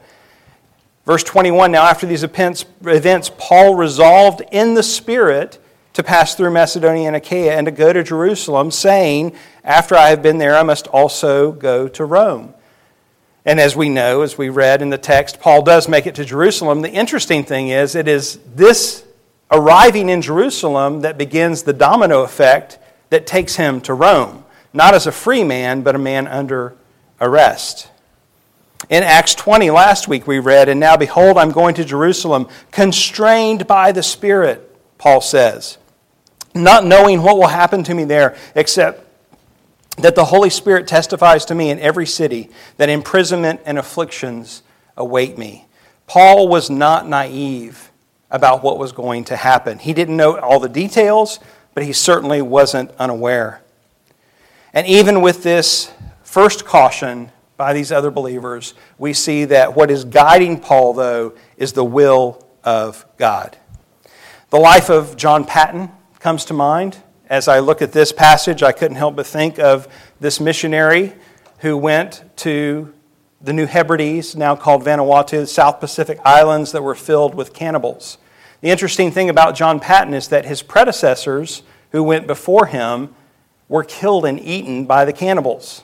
verse 1.06 1.24
21 1.24 1.72
Now, 1.72 1.84
after 1.84 2.06
these 2.06 2.24
events, 2.24 3.32
Paul 3.38 3.76
resolved 3.76 4.42
in 4.52 4.74
the 4.74 4.84
Spirit 4.84 5.58
to 5.94 6.04
pass 6.04 6.36
through 6.36 6.52
Macedonia 6.52 7.08
and 7.08 7.16
Achaia 7.16 7.54
and 7.56 7.66
to 7.66 7.72
go 7.72 7.94
to 7.94 8.04
Jerusalem, 8.04 8.72
saying, 8.72 9.34
After 9.64 9.96
I 9.96 10.10
have 10.10 10.22
been 10.22 10.38
there, 10.38 10.58
I 10.58 10.64
must 10.64 10.88
also 10.88 11.54
go 11.54 11.88
to 11.88 12.04
Rome. 12.04 12.54
And 13.46 13.60
as 13.60 13.76
we 13.76 13.90
know, 13.90 14.22
as 14.22 14.38
we 14.38 14.50
read 14.50 14.82
in 14.82 14.90
the 14.90 14.98
text, 14.98 15.40
Paul 15.40 15.62
does 15.62 15.88
make 15.88 16.08
it 16.08 16.16
to 16.16 16.26
Jerusalem. 16.26 16.82
The 16.82 16.92
interesting 16.92 17.44
thing 17.44 17.70
is, 17.70 17.94
it 17.94 18.08
is 18.08 18.40
this 18.56 19.06
arriving 19.52 20.10
in 20.10 20.22
Jerusalem 20.22 21.02
that 21.02 21.18
begins 21.18 21.64
the 21.64 21.74
domino 21.74 22.24
effect 22.24 22.80
that 23.12 23.28
takes 23.28 23.56
him 23.56 23.82
to 23.82 23.94
Rome, 23.94 24.44
not 24.74 24.96
as 24.96 25.06
a 25.06 25.12
free 25.12 25.44
man, 25.44 25.84
but 25.84 25.94
a 25.94 26.00
man 26.00 26.28
under 26.28 26.76
arrest. 27.22 27.90
In 28.90 29.04
Acts 29.04 29.36
20, 29.36 29.70
last 29.70 30.08
week 30.08 30.26
we 30.26 30.40
read, 30.40 30.68
And 30.68 30.80
now 30.80 30.98
behold, 30.98 31.38
I'm 31.38 31.52
going 31.52 31.76
to 31.76 31.86
Jerusalem, 31.86 32.48
constrained 32.72 33.68
by 33.68 33.92
the 33.92 34.04
Spirit, 34.04 34.76
Paul 34.98 35.22
says, 35.22 35.78
not 36.56 36.86
knowing 36.86 37.22
what 37.22 37.38
will 37.38 37.48
happen 37.48 37.84
to 37.84 37.94
me 37.94 38.06
there, 38.06 38.36
except 38.56 39.05
that 39.98 40.16
the 40.16 40.26
Holy 40.26 40.50
Spirit 40.50 40.88
testifies 40.88 41.46
to 41.46 41.56
me 41.56 41.70
in 41.70 41.80
every 41.80 42.06
city 42.06 42.50
that 42.78 42.90
imprisonment 42.90 43.62
and 43.66 43.78
afflictions 43.78 44.64
await 44.98 45.38
me. 45.38 45.68
Paul 46.08 46.48
was 46.48 46.70
not 46.70 47.08
naive 47.08 47.92
about 48.30 48.64
what 48.64 48.78
was 48.78 48.92
going 48.92 49.24
to 49.26 49.36
happen. 49.36 49.80
He 49.80 49.94
didn't 49.94 50.18
know 50.18 50.38
all 50.38 50.60
the 50.60 50.70
details, 50.70 51.40
but 51.74 51.84
he 51.84 51.94
certainly 51.94 52.42
wasn't 52.42 52.92
unaware. 53.00 53.62
And 54.74 54.86
even 54.88 55.22
with 55.22 55.44
this 55.44 55.92
first 56.24 56.66
caution 56.66 57.32
by 57.56 57.74
these 57.74 57.92
other 57.92 58.12
believers, 58.12 58.74
we 58.98 59.14
see 59.14 59.46
that 59.46 59.76
what 59.76 59.90
is 59.90 60.04
guiding 60.04 60.60
Paul, 60.60 60.94
though, 60.94 61.34
is 61.56 61.74
the 61.74 61.86
will 61.86 62.46
of 62.64 63.06
God. 63.18 63.58
The 64.50 64.60
life 64.60 64.90
of 64.90 65.16
John 65.16 65.46
Paton 65.46 65.90
comes 66.20 66.46
to 66.46 66.54
mind. 66.54 66.98
As 67.28 67.48
I 67.48 67.58
look 67.58 67.82
at 67.82 67.92
this 67.92 68.12
passage, 68.12 68.62
I 68.62 68.72
couldn't 68.72 68.98
help 68.98 69.16
but 69.16 69.26
think 69.26 69.58
of 69.58 69.88
this 70.20 70.40
missionary 70.40 71.14
who 71.60 71.76
went 71.76 72.24
to 72.38 72.94
the 73.42 73.52
New 73.52 73.66
Hebrides, 73.66 74.36
now 74.36 74.56
called 74.56 74.84
Vanuatu, 74.84 75.32
the 75.32 75.48
South 75.48 75.80
Pacific 75.80 76.20
Islands 76.24 76.72
that 76.72 76.84
were 76.84 76.94
filled 76.94 77.34
with 77.34 77.54
cannibals. 77.54 78.20
The 78.62 78.70
interesting 78.70 79.12
thing 79.12 79.30
about 79.30 79.56
John 79.56 79.80
Paton 79.80 80.14
is 80.14 80.28
that 80.28 80.46
his 80.46 80.62
predecessors, 80.62 81.64
who 81.92 82.04
went 82.04 82.28
before 82.28 82.68
him, 82.68 83.16
were 83.68 83.84
killed 83.84 84.26
and 84.26 84.40
eaten 84.40 84.86
by 84.86 85.04
the 85.04 85.14
cannibals. 85.14 85.84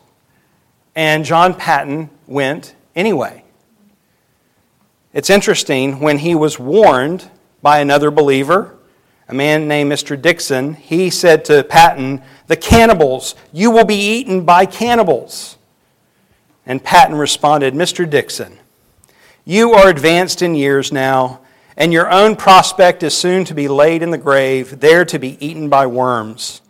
And 0.95 1.25
John 1.25 1.55
Paton 1.55 2.11
went 2.27 2.75
anyway. 2.95 3.43
It's 5.11 5.29
interesting, 5.29 5.99
when 5.99 6.19
he 6.19 6.35
was 6.35 6.59
warned 6.59 7.29
by 7.61 7.79
another 7.79 8.11
believer, 8.11 8.77
a 9.31 9.35
man 9.35 9.67
named 9.67 9.91
Mr. 9.91 10.21
Dixon, 10.21 10.73
he 10.73 11.09
said 11.09 11.45
to 11.45 11.63
Paton, 11.63 12.21
The 12.47 12.57
cannibals, 12.57 13.35
you 13.51 13.71
will 13.71 13.85
be 13.85 13.95
eaten 13.95 14.45
by 14.45 14.65
cannibals. 14.65 15.57
And 16.65 16.83
Paton 16.83 17.15
responded, 17.15 17.73
Mr. 17.73 18.09
Dixon, 18.09 18.59
you 19.45 19.73
are 19.73 19.89
advanced 19.89 20.41
in 20.41 20.55
years 20.55 20.91
now 20.91 21.41
and 21.77 21.93
your 21.93 22.11
own 22.11 22.35
prospect 22.35 23.01
is 23.03 23.17
soon 23.17 23.45
to 23.45 23.53
be 23.53 23.67
laid 23.67 24.03
in 24.03 24.11
the 24.11 24.17
grave, 24.17 24.79
there 24.79 25.05
to 25.05 25.17
be 25.17 25.43
eaten 25.45 25.69
by 25.69 25.87
worms. 25.87 26.61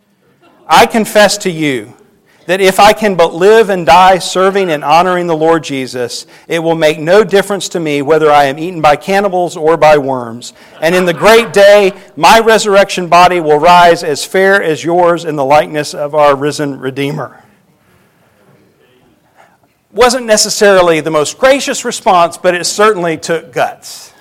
I 0.66 0.86
confess 0.86 1.36
to 1.38 1.50
you 1.50 1.94
that 2.46 2.60
if 2.60 2.80
I 2.80 2.92
can 2.92 3.14
but 3.14 3.34
live 3.34 3.70
and 3.70 3.86
die 3.86 4.18
serving 4.18 4.70
and 4.70 4.82
honoring 4.82 5.26
the 5.26 5.36
Lord 5.36 5.62
Jesus, 5.62 6.26
it 6.48 6.58
will 6.58 6.74
make 6.74 6.98
no 6.98 7.22
difference 7.24 7.68
to 7.70 7.80
me 7.80 8.02
whether 8.02 8.30
I 8.30 8.44
am 8.44 8.58
eaten 8.58 8.80
by 8.80 8.96
cannibals 8.96 9.56
or 9.56 9.76
by 9.76 9.98
worms. 9.98 10.52
And 10.80 10.94
in 10.94 11.04
the 11.04 11.14
great 11.14 11.52
day, 11.52 11.92
my 12.16 12.40
resurrection 12.40 13.08
body 13.08 13.40
will 13.40 13.58
rise 13.58 14.02
as 14.02 14.24
fair 14.24 14.62
as 14.62 14.82
yours 14.82 15.24
in 15.24 15.36
the 15.36 15.44
likeness 15.44 15.94
of 15.94 16.14
our 16.14 16.34
risen 16.34 16.78
Redeemer. 16.80 17.44
Wasn't 19.92 20.24
necessarily 20.24 21.00
the 21.00 21.10
most 21.10 21.38
gracious 21.38 21.84
response, 21.84 22.38
but 22.38 22.54
it 22.54 22.64
certainly 22.64 23.18
took 23.18 23.52
guts. 23.52 24.12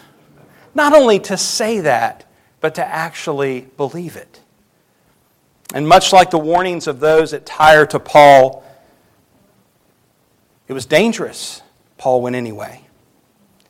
Not 0.76 0.94
only 0.94 1.18
to 1.20 1.38
say 1.38 1.80
that, 1.80 2.26
but 2.60 2.76
to 2.76 2.86
actually 2.86 3.62
believe 3.78 4.16
it. 4.16 4.41
And 5.74 5.88
much 5.88 6.12
like 6.12 6.32
the 6.32 6.38
warnings 6.38 6.88
of 6.88 7.00
those 7.00 7.34
at 7.34 7.46
Tyre 7.46 7.86
to 7.88 8.00
Paul, 8.00 8.64
it 10.68 10.74
was 10.74 10.86
dangerous. 10.86 11.62
Paul 11.98 12.22
went 12.22 12.36
anyway. 12.36 12.82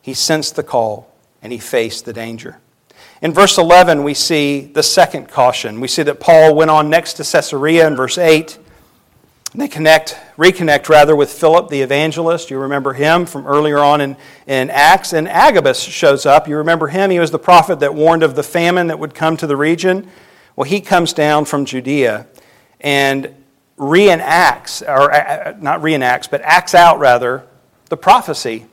He 0.02 0.14
sensed 0.14 0.56
the 0.56 0.64
call 0.64 1.14
and 1.42 1.52
he 1.52 1.60
faced 1.60 2.06
the 2.06 2.14
danger. 2.14 2.60
In 3.22 3.34
verse 3.34 3.58
11, 3.58 4.04
we 4.04 4.14
see 4.16 4.62
the 4.62 4.82
second 4.82 5.30
caution. 5.30 5.80
We 5.80 5.88
see 5.88 6.04
that 6.04 6.20
Paul 6.20 6.56
went 6.56 6.72
on 6.72 6.90
next 6.90 7.14
to 7.14 7.24
Caesarea 7.24 7.86
in 7.88 7.96
verse 7.96 8.18
8. 8.18 8.58
They 9.54 9.68
connect, 9.68 10.18
reconnect 10.38 10.88
rather, 10.90 11.16
with 11.16 11.32
Philip 11.32 11.70
the 11.70 11.82
evangelist. 11.82 12.50
You 12.50 12.58
remember 12.58 12.94
him 12.94 13.26
from 13.26 13.46
earlier 13.46 13.80
on 13.80 14.02
in, 14.02 14.18
in 14.48 14.70
Acts. 14.70 15.14
And 15.14 15.28
Agabus 15.28 15.80
shows 15.80 16.26
up. 16.26 16.48
You 16.48 16.58
remember 16.58 16.88
him? 16.88 17.12
He 17.12 17.20
was 17.20 17.32
the 17.32 17.40
prophet 17.40 17.82
that 17.82 17.94
warned 17.94 18.24
of 18.24 18.36
the 18.36 18.44
famine 18.44 18.88
that 18.88 18.98
would 18.98 19.14
come 19.14 19.38
to 19.38 19.48
the 19.48 19.58
region. 19.58 20.10
Well, 20.56 20.70
he 20.70 20.82
comes 20.82 21.14
down 21.14 21.46
from 21.46 21.66
Judea 21.66 22.28
and 22.80 23.34
reenacts, 23.78 24.82
or 24.82 25.12
uh, 25.12 25.18
uh, 25.18 25.54
not 25.60 25.82
reenacts, 25.82 26.30
but 26.30 26.42
acts 26.42 26.76
out 26.76 27.00
rather, 27.00 27.46
the 27.90 27.98
prophecy 27.98 28.66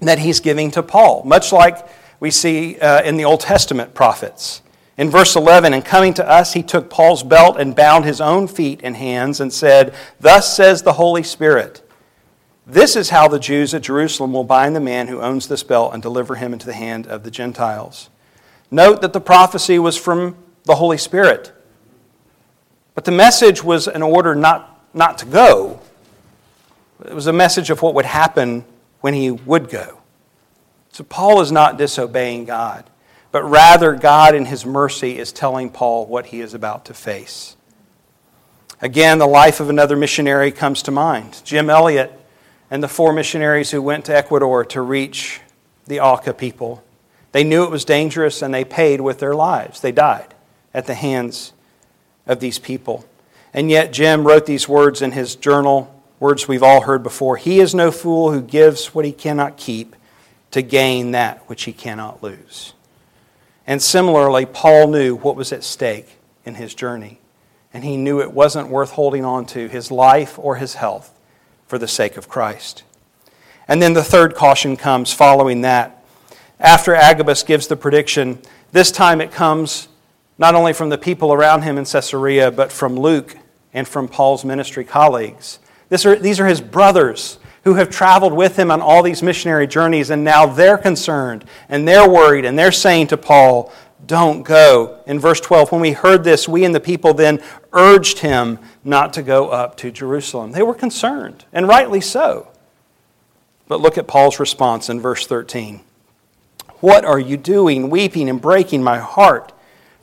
that 0.00 0.18
he's 0.18 0.40
giving 0.40 0.70
to 0.72 0.82
Paul, 0.82 1.22
much 1.24 1.52
like 1.52 1.86
we 2.20 2.30
see 2.30 2.78
uh, 2.78 3.02
in 3.02 3.16
the 3.16 3.24
Old 3.24 3.40
Testament 3.40 3.94
prophets. 3.94 4.60
In 4.96 5.10
verse 5.10 5.34
11, 5.34 5.74
and 5.74 5.84
coming 5.84 6.14
to 6.14 6.28
us, 6.28 6.52
he 6.52 6.62
took 6.62 6.88
Paul's 6.88 7.22
belt 7.22 7.58
and 7.58 7.74
bound 7.74 8.04
his 8.04 8.20
own 8.20 8.46
feet 8.46 8.80
and 8.84 8.96
hands 8.96 9.40
and 9.40 9.52
said, 9.52 9.94
Thus 10.20 10.54
says 10.54 10.82
the 10.82 10.92
Holy 10.92 11.22
Spirit, 11.22 11.82
This 12.66 12.94
is 12.94 13.10
how 13.10 13.26
the 13.26 13.40
Jews 13.40 13.74
at 13.74 13.82
Jerusalem 13.82 14.32
will 14.32 14.44
bind 14.44 14.76
the 14.76 14.80
man 14.80 15.08
who 15.08 15.20
owns 15.20 15.48
this 15.48 15.64
belt 15.64 15.92
and 15.94 16.02
deliver 16.02 16.36
him 16.36 16.52
into 16.52 16.66
the 16.66 16.74
hand 16.74 17.08
of 17.08 17.24
the 17.24 17.30
Gentiles. 17.30 18.08
Note 18.70 19.00
that 19.02 19.12
the 19.12 19.20
prophecy 19.20 19.78
was 19.78 19.96
from 19.96 20.36
the 20.64 20.74
Holy 20.74 20.98
Spirit. 20.98 21.52
But 22.94 23.04
the 23.04 23.12
message 23.12 23.62
was 23.62 23.88
an 23.88 24.02
order 24.02 24.34
not, 24.34 24.86
not 24.94 25.18
to 25.18 25.26
go. 25.26 25.80
It 27.04 27.14
was 27.14 27.26
a 27.26 27.32
message 27.32 27.70
of 27.70 27.82
what 27.82 27.94
would 27.94 28.04
happen 28.04 28.64
when 29.00 29.14
he 29.14 29.30
would 29.30 29.68
go. 29.68 29.98
So 30.92 31.04
Paul 31.04 31.40
is 31.40 31.50
not 31.50 31.76
disobeying 31.76 32.44
God 32.44 32.88
but 33.34 33.42
rather 33.42 33.96
God 33.96 34.36
in 34.36 34.44
His 34.44 34.64
mercy 34.64 35.18
is 35.18 35.32
telling 35.32 35.68
Paul 35.68 36.06
what 36.06 36.26
he 36.26 36.40
is 36.40 36.54
about 36.54 36.84
to 36.84 36.94
face. 36.94 37.56
Again, 38.80 39.18
the 39.18 39.26
life 39.26 39.58
of 39.58 39.68
another 39.68 39.96
missionary 39.96 40.52
comes 40.52 40.84
to 40.84 40.92
mind 40.92 41.42
Jim 41.44 41.68
Elliot 41.68 42.12
and 42.70 42.80
the 42.80 42.86
four 42.86 43.12
missionaries 43.12 43.72
who 43.72 43.82
went 43.82 44.04
to 44.04 44.16
Ecuador 44.16 44.64
to 44.66 44.80
reach 44.80 45.40
the 45.88 45.98
Auca 45.98 46.32
people. 46.32 46.84
They 47.32 47.42
knew 47.42 47.64
it 47.64 47.72
was 47.72 47.84
dangerous 47.84 48.40
and 48.40 48.54
they 48.54 48.64
paid 48.64 49.00
with 49.00 49.18
their 49.18 49.34
lives. 49.34 49.80
They 49.80 49.90
died 49.90 50.32
at 50.74 50.86
the 50.86 50.94
hands 50.94 51.52
of 52.26 52.40
these 52.40 52.58
people. 52.58 53.06
And 53.54 53.70
yet, 53.70 53.92
Jim 53.92 54.26
wrote 54.26 54.46
these 54.46 54.68
words 54.68 55.00
in 55.00 55.12
his 55.12 55.36
journal, 55.36 56.02
words 56.18 56.48
we've 56.48 56.62
all 56.62 56.82
heard 56.82 57.02
before. 57.02 57.36
He 57.36 57.60
is 57.60 57.74
no 57.74 57.92
fool 57.92 58.32
who 58.32 58.42
gives 58.42 58.94
what 58.94 59.04
he 59.04 59.12
cannot 59.12 59.56
keep 59.56 59.94
to 60.50 60.60
gain 60.60 61.12
that 61.12 61.48
which 61.48 61.62
he 61.64 61.72
cannot 61.72 62.22
lose. 62.22 62.74
And 63.66 63.80
similarly, 63.80 64.44
Paul 64.44 64.88
knew 64.88 65.14
what 65.16 65.36
was 65.36 65.52
at 65.52 65.64
stake 65.64 66.18
in 66.44 66.56
his 66.56 66.74
journey. 66.74 67.20
And 67.72 67.82
he 67.82 67.96
knew 67.96 68.20
it 68.20 68.32
wasn't 68.32 68.68
worth 68.68 68.92
holding 68.92 69.24
on 69.24 69.46
to 69.46 69.68
his 69.68 69.90
life 69.90 70.38
or 70.38 70.56
his 70.56 70.74
health 70.74 71.12
for 71.66 71.78
the 71.78 71.88
sake 71.88 72.16
of 72.16 72.28
Christ. 72.28 72.84
And 73.66 73.80
then 73.80 73.94
the 73.94 74.04
third 74.04 74.34
caution 74.34 74.76
comes 74.76 75.12
following 75.12 75.62
that. 75.62 76.04
After 76.60 76.94
Agabus 76.94 77.42
gives 77.42 77.66
the 77.66 77.76
prediction, 77.76 78.38
this 78.72 78.92
time 78.92 79.20
it 79.20 79.32
comes 79.32 79.88
not 80.38 80.54
only 80.54 80.72
from 80.72 80.88
the 80.88 80.98
people 80.98 81.32
around 81.32 81.62
him 81.62 81.78
in 81.78 81.84
Caesarea, 81.84 82.50
but 82.50 82.72
from 82.72 82.96
Luke 82.96 83.36
and 83.72 83.86
from 83.86 84.08
Paul's 84.08 84.44
ministry 84.44 84.84
colleagues. 84.84 85.58
Are, 86.04 86.16
these 86.16 86.40
are 86.40 86.46
his 86.46 86.60
brothers 86.60 87.38
who 87.64 87.74
have 87.74 87.88
traveled 87.88 88.32
with 88.32 88.58
him 88.58 88.70
on 88.70 88.80
all 88.80 89.02
these 89.02 89.22
missionary 89.22 89.66
journeys, 89.66 90.10
and 90.10 90.22
now 90.24 90.46
they're 90.46 90.78
concerned 90.78 91.44
and 91.68 91.86
they're 91.88 92.08
worried 92.08 92.44
and 92.44 92.58
they're 92.58 92.72
saying 92.72 93.08
to 93.08 93.16
Paul, 93.16 93.72
Don't 94.06 94.42
go. 94.42 95.00
In 95.06 95.18
verse 95.18 95.40
12, 95.40 95.72
when 95.72 95.80
we 95.80 95.92
heard 95.92 96.24
this, 96.24 96.48
we 96.48 96.64
and 96.64 96.74
the 96.74 96.80
people 96.80 97.14
then 97.14 97.42
urged 97.72 98.18
him 98.18 98.58
not 98.84 99.12
to 99.14 99.22
go 99.22 99.48
up 99.48 99.76
to 99.78 99.90
Jerusalem. 99.90 100.52
They 100.52 100.62
were 100.62 100.74
concerned, 100.74 101.44
and 101.52 101.66
rightly 101.66 102.00
so. 102.00 102.48
But 103.66 103.80
look 103.80 103.96
at 103.96 104.06
Paul's 104.06 104.38
response 104.38 104.90
in 104.90 105.00
verse 105.00 105.26
13. 105.26 105.80
What 106.80 107.06
are 107.06 107.18
you 107.18 107.38
doing, 107.38 107.88
weeping 107.88 108.28
and 108.28 108.42
breaking 108.42 108.82
my 108.82 108.98
heart? 108.98 109.53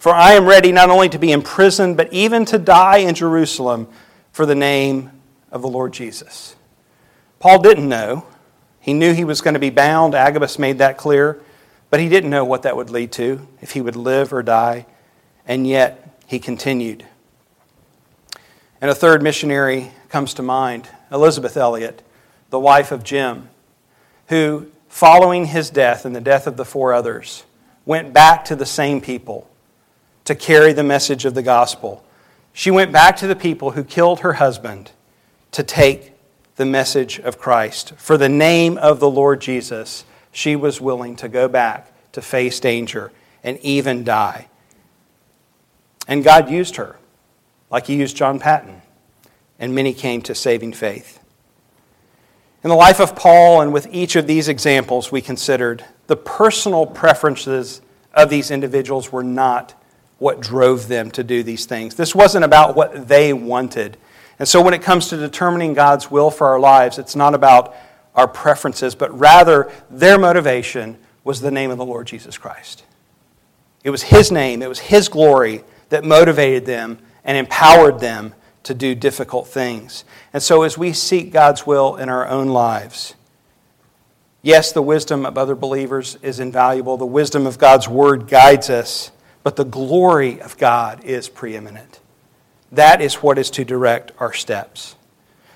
For 0.02 0.12
I 0.12 0.32
am 0.32 0.48
ready 0.48 0.72
not 0.72 0.90
only 0.90 1.10
to 1.10 1.20
be 1.20 1.32
imprisoned, 1.32 1.96
but 1.96 2.12
even 2.12 2.44
to 2.46 2.58
die 2.58 2.98
in 2.98 3.14
Jerusalem 3.14 3.88
for 4.32 4.48
the 4.48 4.56
name 4.56 5.12
of 5.52 5.62
the 5.62 5.68
Lord 5.68 5.94
Jesus. 5.94 6.56
Paul 7.38 7.62
didn't 7.62 7.88
know. 7.88 8.26
He 8.80 8.94
knew 8.94 9.14
he 9.14 9.24
was 9.24 9.42
going 9.42 9.54
to 9.54 9.60
be 9.60 9.70
bound. 9.70 10.16
Agabus 10.16 10.58
made 10.58 10.80
that 10.80 10.98
clear. 10.98 11.40
But 11.92 12.00
he 12.00 12.10
didn't 12.10 12.32
know 12.32 12.44
what 12.44 12.64
that 12.64 12.76
would 12.76 12.90
lead 12.90 13.12
to, 13.12 13.48
if 13.62 13.74
he 13.74 13.82
would 13.82 13.96
live 13.96 14.34
or 14.34 14.42
die. 14.42 14.88
And 15.48 15.68
yet, 15.68 16.18
he 16.26 16.40
continued. 16.40 17.06
And 18.82 18.90
a 18.90 18.96
third 18.96 19.22
missionary 19.22 19.92
comes 20.10 20.34
to 20.34 20.42
mind 20.42 20.90
Elisabeth 21.12 21.56
Elliot, 21.56 22.02
the 22.50 22.60
wife 22.60 22.92
of 22.92 23.04
Jim, 23.04 23.50
who, 24.30 24.72
following 24.90 25.46
his 25.46 25.70
death 25.70 26.06
and 26.06 26.16
the 26.16 26.22
death 26.22 26.48
of 26.48 26.58
the 26.58 26.66
four 26.66 26.92
others, 26.92 27.44
went 27.86 28.14
back 28.14 28.44
to 28.46 28.56
the 28.56 28.66
same 28.66 29.00
people 29.00 29.48
to 30.32 30.36
carry 30.36 30.72
the 30.72 30.82
message 30.82 31.26
of 31.26 31.34
the 31.34 31.44
gospel. 31.44 32.06
She 32.54 32.72
went 32.72 32.94
back 32.94 33.18
to 33.18 33.28
the 33.28 33.36
people 33.36 33.72
who 33.72 33.84
killed 33.84 34.22
her 34.22 34.34
husband 34.34 34.92
to 35.52 35.62
take 35.62 36.14
the 36.56 36.66
message 36.66 37.20
of 37.20 37.38
Christ. 37.38 37.92
For 37.98 38.18
the 38.18 38.30
name 38.30 38.78
of 38.78 39.02
the 39.02 39.10
Lord 39.10 39.42
Jesus, 39.42 40.06
she 40.32 40.56
was 40.56 40.80
willing 40.80 41.18
to 41.18 41.28
go 41.28 41.50
back 41.50 41.92
to 42.14 42.22
face 42.22 42.62
danger 42.62 43.12
and 43.44 43.58
even 43.60 44.06
die. 44.06 44.48
And 46.08 46.24
God 46.24 46.50
used 46.50 46.78
her, 46.78 46.96
like 47.70 47.88
He 47.88 47.98
used 47.98 48.16
John 48.16 48.40
Paton, 48.40 48.82
and 49.60 49.76
many 49.76 49.94
came 49.94 50.22
to 50.22 50.34
saving 50.34 50.72
faith. 50.72 51.20
In 52.64 52.70
the 52.70 52.76
life 52.78 53.02
of 53.02 53.18
Paul, 53.18 53.60
and 53.60 53.74
with 53.74 53.94
each 53.94 54.16
of 54.16 54.28
these 54.28 54.48
examples 54.48 55.12
we 55.12 55.22
considered, 55.22 55.84
the 56.08 56.16
personal 56.16 56.86
preferences 56.86 57.82
of 58.14 58.30
these 58.30 58.50
individuals 58.50 59.12
were 59.12 59.24
not 59.24 59.76
what 60.22 60.40
drove 60.40 60.88
them 60.88 61.10
to 61.10 61.24
do 61.24 61.42
these 61.42 61.66
things. 61.66 61.96
This 61.96 62.14
wasn't 62.14 62.46
about 62.46 62.76
what 62.76 63.08
they 63.08 63.34
wanted. 63.34 63.98
And 64.38 64.48
so 64.48 64.62
when 64.62 64.76
it 64.76 64.84
comes 64.84 65.08
to 65.08 65.18
determining 65.18 65.74
God's 65.74 66.12
will 66.12 66.30
for 66.30 66.46
our 66.46 66.60
lives, 66.60 67.00
it's 67.00 67.16
not 67.16 67.34
about 67.34 67.76
our 68.14 68.28
preferences, 68.28 68.94
but 68.94 69.18
rather 69.18 69.72
their 69.90 70.20
motivation 70.20 71.00
was 71.24 71.42
the 71.42 71.50
name 71.50 71.72
of 71.72 71.80
the 71.80 71.86
Lord 71.86 72.06
Jesus 72.06 72.38
Christ. 72.38 72.84
It 73.84 73.90
was 73.90 74.04
His 74.04 74.32
name, 74.32 74.62
it 74.62 74.70
was 74.70 74.78
His 74.78 75.10
glory 75.10 75.64
that 75.90 76.04
motivated 76.06 76.68
them 76.68 77.00
and 77.24 77.36
empowered 77.36 78.00
them 78.00 78.36
to 78.62 78.76
do 78.76 78.94
difficult 78.94 79.48
things. 79.48 80.06
And 80.34 80.44
so 80.44 80.62
as 80.62 80.78
we 80.78 80.94
seek 80.94 81.32
God's 81.32 81.66
will 81.66 81.96
in 81.96 82.10
our 82.10 82.28
own 82.28 82.50
lives, 82.50 83.16
yes, 84.44 84.72
the 84.72 84.84
wisdom 84.84 85.26
of 85.26 85.36
other 85.36 85.56
believers 85.56 86.20
is 86.22 86.40
invaluable. 86.40 86.96
The 86.96 87.08
wisdom 87.08 87.48
of 87.48 87.58
God's 87.58 87.90
word 87.90 88.28
guides 88.28 88.70
us 88.70 89.10
but 89.44 89.56
the 89.56 89.66
glory 89.66 90.42
of 90.42 90.58
God 90.58 91.04
is 91.04 91.30
preeminent. 91.30 92.00
That 92.72 93.02
is 93.02 93.16
what 93.16 93.38
is 93.38 93.50
to 93.52 93.66
direct 93.66 94.12
our 94.20 94.34
steps. 94.34 94.96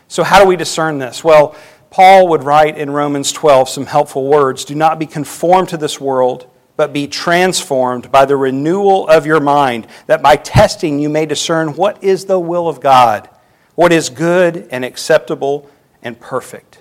So, 0.08 0.24
how 0.24 0.42
do 0.42 0.48
we 0.48 0.56
discern 0.56 1.00
this? 1.00 1.24
Well, 1.24 1.56
Paul 1.90 2.28
would 2.28 2.44
write 2.44 2.78
in 2.78 2.90
Romans 2.92 3.32
12 3.32 3.70
some 3.70 3.86
helpful 3.86 4.28
words 4.28 4.66
Do 4.66 4.76
not 4.76 5.00
be 5.00 5.06
conformed 5.06 5.70
to 5.70 5.78
this 5.78 6.00
world, 6.00 6.48
but 6.76 6.92
be 6.92 7.08
transformed 7.08 8.12
by 8.12 8.26
the 8.26 8.36
renewal 8.36 9.08
of 9.08 9.26
your 9.26 9.40
mind, 9.40 9.88
that 10.08 10.22
by 10.22 10.36
testing 10.36 11.00
you 11.00 11.10
may 11.10 11.26
discern 11.26 11.76
what 11.76 12.04
is 12.04 12.26
the 12.26 12.40
will 12.40 12.68
of 12.68 12.82
God, 12.82 13.30
what 13.76 13.94
is 13.94 14.10
good 14.10 14.68
and 14.72 14.84
acceptable 14.84 15.70
and 16.02 16.20
perfect. 16.20 16.80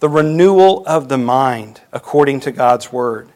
The 0.00 0.08
renewal 0.08 0.84
of 0.86 1.08
the 1.08 1.18
mind 1.18 1.82
according 1.92 2.40
to 2.40 2.52
God's 2.52 2.90
word. 2.90 3.28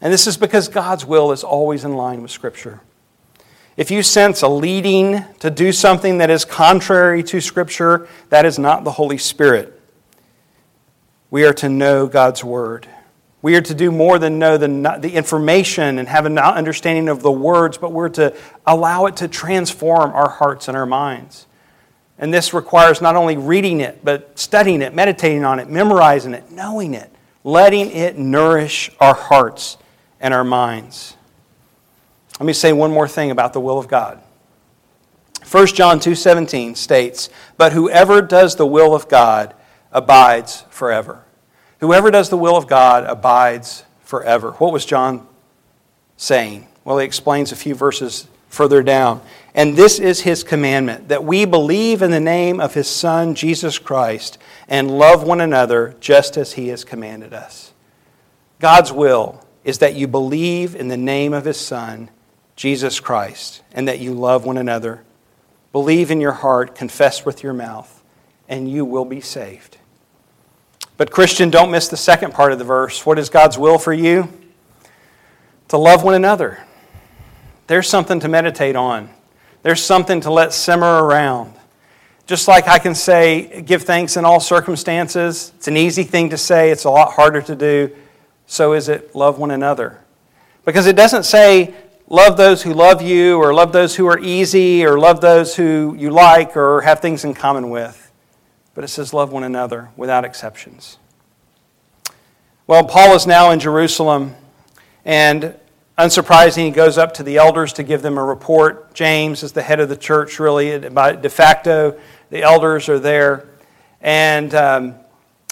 And 0.00 0.12
this 0.12 0.26
is 0.26 0.36
because 0.36 0.68
God's 0.68 1.04
will 1.04 1.32
is 1.32 1.42
always 1.42 1.84
in 1.84 1.94
line 1.94 2.22
with 2.22 2.30
Scripture. 2.30 2.80
If 3.76 3.90
you 3.90 4.02
sense 4.02 4.42
a 4.42 4.48
leading 4.48 5.24
to 5.40 5.50
do 5.50 5.72
something 5.72 6.18
that 6.18 6.30
is 6.30 6.44
contrary 6.44 7.22
to 7.24 7.40
Scripture, 7.40 8.08
that 8.28 8.44
is 8.44 8.58
not 8.58 8.84
the 8.84 8.92
Holy 8.92 9.18
Spirit. 9.18 9.80
We 11.30 11.44
are 11.44 11.52
to 11.54 11.68
know 11.68 12.06
God's 12.06 12.42
Word. 12.42 12.88
We 13.40 13.56
are 13.56 13.60
to 13.60 13.74
do 13.74 13.92
more 13.92 14.18
than 14.18 14.38
know 14.38 14.56
the, 14.56 14.98
the 15.00 15.12
information 15.12 15.98
and 15.98 16.08
have 16.08 16.26
an 16.26 16.38
understanding 16.38 17.08
of 17.08 17.22
the 17.22 17.30
words, 17.30 17.78
but 17.78 17.92
we're 17.92 18.08
to 18.10 18.34
allow 18.66 19.06
it 19.06 19.16
to 19.16 19.28
transform 19.28 20.10
our 20.10 20.28
hearts 20.28 20.66
and 20.66 20.76
our 20.76 20.86
minds. 20.86 21.46
And 22.18 22.34
this 22.34 22.52
requires 22.52 23.00
not 23.00 23.14
only 23.14 23.36
reading 23.36 23.80
it, 23.80 24.04
but 24.04 24.36
studying 24.36 24.82
it, 24.82 24.92
meditating 24.92 25.44
on 25.44 25.60
it, 25.60 25.70
memorizing 25.70 26.34
it, 26.34 26.50
knowing 26.50 26.94
it, 26.94 27.12
letting 27.44 27.92
it 27.92 28.18
nourish 28.18 28.90
our 28.98 29.14
hearts 29.14 29.76
and 30.20 30.34
our 30.34 30.44
minds. 30.44 31.16
Let 32.38 32.46
me 32.46 32.52
say 32.52 32.72
one 32.72 32.92
more 32.92 33.08
thing 33.08 33.30
about 33.30 33.52
the 33.52 33.60
will 33.60 33.78
of 33.78 33.88
God. 33.88 34.20
1 35.44 35.74
John 35.74 35.98
2:17 35.98 36.74
states, 36.74 37.28
"But 37.56 37.72
whoever 37.72 38.20
does 38.22 38.56
the 38.56 38.66
will 38.66 38.94
of 38.94 39.08
God 39.08 39.54
abides 39.92 40.64
forever." 40.70 41.22
Whoever 41.80 42.10
does 42.10 42.28
the 42.28 42.36
will 42.36 42.56
of 42.56 42.66
God 42.66 43.04
abides 43.04 43.84
forever. 44.04 44.52
What 44.58 44.72
was 44.72 44.84
John 44.84 45.26
saying? 46.16 46.66
Well, 46.84 46.98
he 46.98 47.06
explains 47.06 47.52
a 47.52 47.56
few 47.56 47.74
verses 47.74 48.26
further 48.48 48.82
down. 48.82 49.20
And 49.54 49.76
this 49.76 49.98
is 49.98 50.20
his 50.20 50.42
commandment 50.42 51.08
that 51.08 51.24
we 51.24 51.44
believe 51.44 52.02
in 52.02 52.10
the 52.10 52.20
name 52.20 52.60
of 52.60 52.74
his 52.74 52.88
Son, 52.88 53.34
Jesus 53.34 53.78
Christ, 53.78 54.38
and 54.68 54.98
love 54.98 55.22
one 55.22 55.40
another 55.40 55.94
just 56.00 56.36
as 56.36 56.54
he 56.54 56.68
has 56.68 56.84
commanded 56.84 57.32
us. 57.32 57.72
God's 58.60 58.92
will 58.92 59.40
is 59.64 59.78
that 59.78 59.94
you 59.94 60.08
believe 60.08 60.74
in 60.74 60.88
the 60.88 60.96
name 60.96 61.32
of 61.32 61.44
his 61.44 61.58
Son, 61.58 62.10
Jesus 62.56 63.00
Christ, 63.00 63.62
and 63.72 63.86
that 63.88 64.00
you 64.00 64.14
love 64.14 64.44
one 64.44 64.58
another. 64.58 65.02
Believe 65.72 66.10
in 66.10 66.20
your 66.20 66.32
heart, 66.32 66.74
confess 66.74 67.24
with 67.24 67.42
your 67.42 67.52
mouth, 67.52 68.02
and 68.48 68.70
you 68.70 68.84
will 68.84 69.04
be 69.04 69.20
saved. 69.20 69.76
But, 70.96 71.10
Christian, 71.10 71.50
don't 71.50 71.70
miss 71.70 71.88
the 71.88 71.96
second 71.96 72.34
part 72.34 72.52
of 72.52 72.58
the 72.58 72.64
verse. 72.64 73.06
What 73.06 73.18
is 73.18 73.28
God's 73.28 73.58
will 73.58 73.78
for 73.78 73.92
you? 73.92 74.32
To 75.68 75.78
love 75.78 76.02
one 76.02 76.14
another. 76.14 76.64
There's 77.66 77.88
something 77.88 78.20
to 78.20 78.28
meditate 78.28 78.76
on, 78.76 79.10
there's 79.62 79.82
something 79.82 80.20
to 80.22 80.32
let 80.32 80.52
simmer 80.52 81.04
around. 81.04 81.54
Just 82.26 82.46
like 82.46 82.68
I 82.68 82.78
can 82.78 82.94
say, 82.94 83.62
give 83.62 83.84
thanks 83.84 84.16
in 84.16 84.26
all 84.26 84.40
circumstances, 84.40 85.52
it's 85.56 85.66
an 85.66 85.78
easy 85.78 86.02
thing 86.02 86.30
to 86.30 86.36
say, 86.36 86.70
it's 86.70 86.84
a 86.84 86.90
lot 86.90 87.12
harder 87.12 87.40
to 87.42 87.56
do 87.56 87.94
so 88.48 88.72
is 88.72 88.88
it 88.88 89.14
love 89.14 89.38
one 89.38 89.50
another. 89.52 89.98
Because 90.64 90.86
it 90.86 90.96
doesn't 90.96 91.24
say 91.24 91.74
love 92.08 92.38
those 92.38 92.62
who 92.62 92.72
love 92.72 93.02
you, 93.02 93.36
or 93.36 93.52
love 93.52 93.72
those 93.72 93.94
who 93.94 94.06
are 94.06 94.18
easy, 94.18 94.84
or 94.84 94.98
love 94.98 95.20
those 95.20 95.54
who 95.54 95.94
you 95.98 96.10
like, 96.10 96.56
or 96.56 96.80
have 96.80 97.00
things 97.00 97.24
in 97.24 97.34
common 97.34 97.68
with. 97.68 98.10
But 98.74 98.84
it 98.84 98.88
says 98.88 99.12
love 99.12 99.30
one 99.32 99.44
another 99.44 99.90
without 99.96 100.24
exceptions. 100.24 100.96
Well, 102.66 102.84
Paul 102.84 103.14
is 103.14 103.26
now 103.26 103.50
in 103.50 103.60
Jerusalem, 103.60 104.34
and 105.04 105.54
unsurprising, 105.98 106.64
he 106.64 106.70
goes 106.70 106.96
up 106.96 107.14
to 107.14 107.22
the 107.22 107.36
elders 107.36 107.74
to 107.74 107.82
give 107.82 108.00
them 108.00 108.16
a 108.16 108.24
report. 108.24 108.94
James 108.94 109.42
is 109.42 109.52
the 109.52 109.62
head 109.62 109.78
of 109.78 109.90
the 109.90 109.96
church, 109.96 110.40
really. 110.40 110.88
By 110.88 111.12
de 111.16 111.28
facto, 111.28 111.98
the 112.30 112.42
elders 112.42 112.88
are 112.88 112.98
there. 112.98 113.46
And 114.00 114.54
um, 114.54 114.94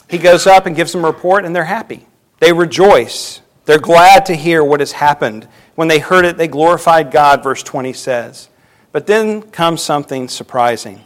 he 0.08 0.16
goes 0.16 0.46
up 0.46 0.64
and 0.64 0.74
gives 0.74 0.92
them 0.92 1.04
a 1.04 1.08
report, 1.08 1.44
and 1.44 1.54
they're 1.54 1.64
happy. 1.64 2.06
They 2.38 2.52
rejoice. 2.52 3.40
They're 3.64 3.78
glad 3.78 4.26
to 4.26 4.34
hear 4.34 4.62
what 4.62 4.80
has 4.80 4.92
happened. 4.92 5.48
When 5.74 5.88
they 5.88 5.98
heard 5.98 6.24
it, 6.24 6.36
they 6.36 6.48
glorified 6.48 7.10
God, 7.10 7.42
verse 7.42 7.62
20 7.62 7.92
says. 7.92 8.48
But 8.92 9.06
then 9.06 9.42
comes 9.42 9.82
something 9.82 10.28
surprising. 10.28 11.02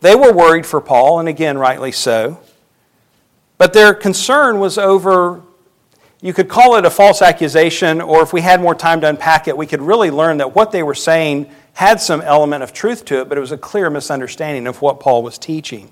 They 0.00 0.14
were 0.14 0.32
worried 0.32 0.66
for 0.66 0.80
Paul, 0.80 1.18
and 1.18 1.28
again, 1.28 1.58
rightly 1.58 1.92
so. 1.92 2.40
But 3.56 3.72
their 3.72 3.92
concern 3.92 4.60
was 4.60 4.78
over, 4.78 5.42
you 6.20 6.32
could 6.32 6.48
call 6.48 6.76
it 6.76 6.84
a 6.84 6.90
false 6.90 7.22
accusation, 7.22 8.00
or 8.00 8.22
if 8.22 8.32
we 8.32 8.40
had 8.40 8.60
more 8.60 8.74
time 8.74 9.00
to 9.00 9.08
unpack 9.08 9.48
it, 9.48 9.56
we 9.56 9.66
could 9.66 9.82
really 9.82 10.10
learn 10.10 10.38
that 10.38 10.54
what 10.54 10.70
they 10.70 10.82
were 10.82 10.94
saying 10.94 11.50
had 11.72 12.00
some 12.00 12.20
element 12.20 12.62
of 12.62 12.72
truth 12.72 13.04
to 13.06 13.20
it, 13.20 13.28
but 13.28 13.38
it 13.38 13.40
was 13.40 13.52
a 13.52 13.58
clear 13.58 13.90
misunderstanding 13.90 14.66
of 14.66 14.80
what 14.80 15.00
Paul 15.00 15.22
was 15.22 15.38
teaching. 15.38 15.90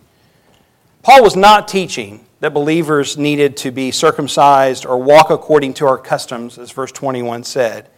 Paul 1.06 1.22
was 1.22 1.36
not 1.36 1.68
teaching 1.68 2.26
that 2.40 2.52
believers 2.52 3.16
needed 3.16 3.56
to 3.58 3.70
be 3.70 3.92
circumcised 3.92 4.84
or 4.84 5.00
walk 5.00 5.30
according 5.30 5.74
to 5.74 5.86
our 5.86 5.98
customs, 5.98 6.58
as 6.58 6.72
verse 6.72 6.90
21 6.90 7.44
said. 7.44 7.88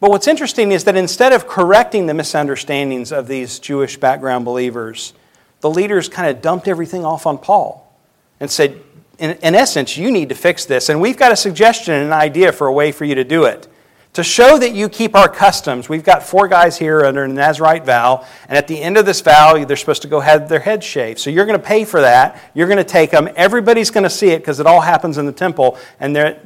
But 0.00 0.10
what's 0.10 0.28
interesting 0.28 0.70
is 0.70 0.84
that 0.84 0.96
instead 0.96 1.32
of 1.32 1.48
correcting 1.48 2.04
the 2.04 2.12
misunderstandings 2.12 3.10
of 3.10 3.26
these 3.26 3.58
Jewish 3.58 3.96
background 3.96 4.44
believers, 4.44 5.14
the 5.62 5.70
leaders 5.70 6.10
kind 6.10 6.28
of 6.28 6.42
dumped 6.42 6.68
everything 6.68 7.06
off 7.06 7.26
on 7.26 7.38
Paul 7.38 7.90
and 8.38 8.50
said, 8.50 8.82
in, 9.18 9.30
in 9.38 9.54
essence, 9.54 9.96
you 9.96 10.10
need 10.10 10.28
to 10.28 10.34
fix 10.34 10.66
this. 10.66 10.90
And 10.90 11.00
we've 11.00 11.16
got 11.16 11.32
a 11.32 11.36
suggestion 11.36 11.94
and 11.94 12.04
an 12.04 12.12
idea 12.12 12.52
for 12.52 12.66
a 12.66 12.72
way 12.74 12.92
for 12.92 13.06
you 13.06 13.14
to 13.14 13.24
do 13.24 13.44
it. 13.44 13.66
To 14.14 14.22
show 14.22 14.58
that 14.58 14.74
you 14.74 14.88
keep 14.88 15.16
our 15.16 15.28
customs, 15.28 15.88
we've 15.88 16.04
got 16.04 16.22
four 16.22 16.46
guys 16.46 16.78
here 16.78 17.04
under 17.04 17.24
a 17.24 17.28
Nazarite 17.28 17.84
vow, 17.84 18.24
and 18.48 18.56
at 18.56 18.68
the 18.68 18.80
end 18.80 18.96
of 18.96 19.06
this 19.06 19.20
vow, 19.20 19.64
they're 19.64 19.76
supposed 19.76 20.02
to 20.02 20.08
go 20.08 20.20
have 20.20 20.48
their 20.48 20.60
head 20.60 20.84
shaved. 20.84 21.18
So 21.18 21.30
you're 21.30 21.46
going 21.46 21.58
to 21.58 21.66
pay 21.66 21.84
for 21.84 22.00
that. 22.00 22.40
You're 22.54 22.68
going 22.68 22.78
to 22.78 22.84
take 22.84 23.10
them. 23.10 23.28
Everybody's 23.34 23.90
going 23.90 24.04
to 24.04 24.10
see 24.10 24.28
it 24.28 24.38
because 24.38 24.60
it 24.60 24.66
all 24.66 24.80
happens 24.80 25.18
in 25.18 25.26
the 25.26 25.32
temple, 25.32 25.76
and 25.98 26.14
they're, 26.14 26.40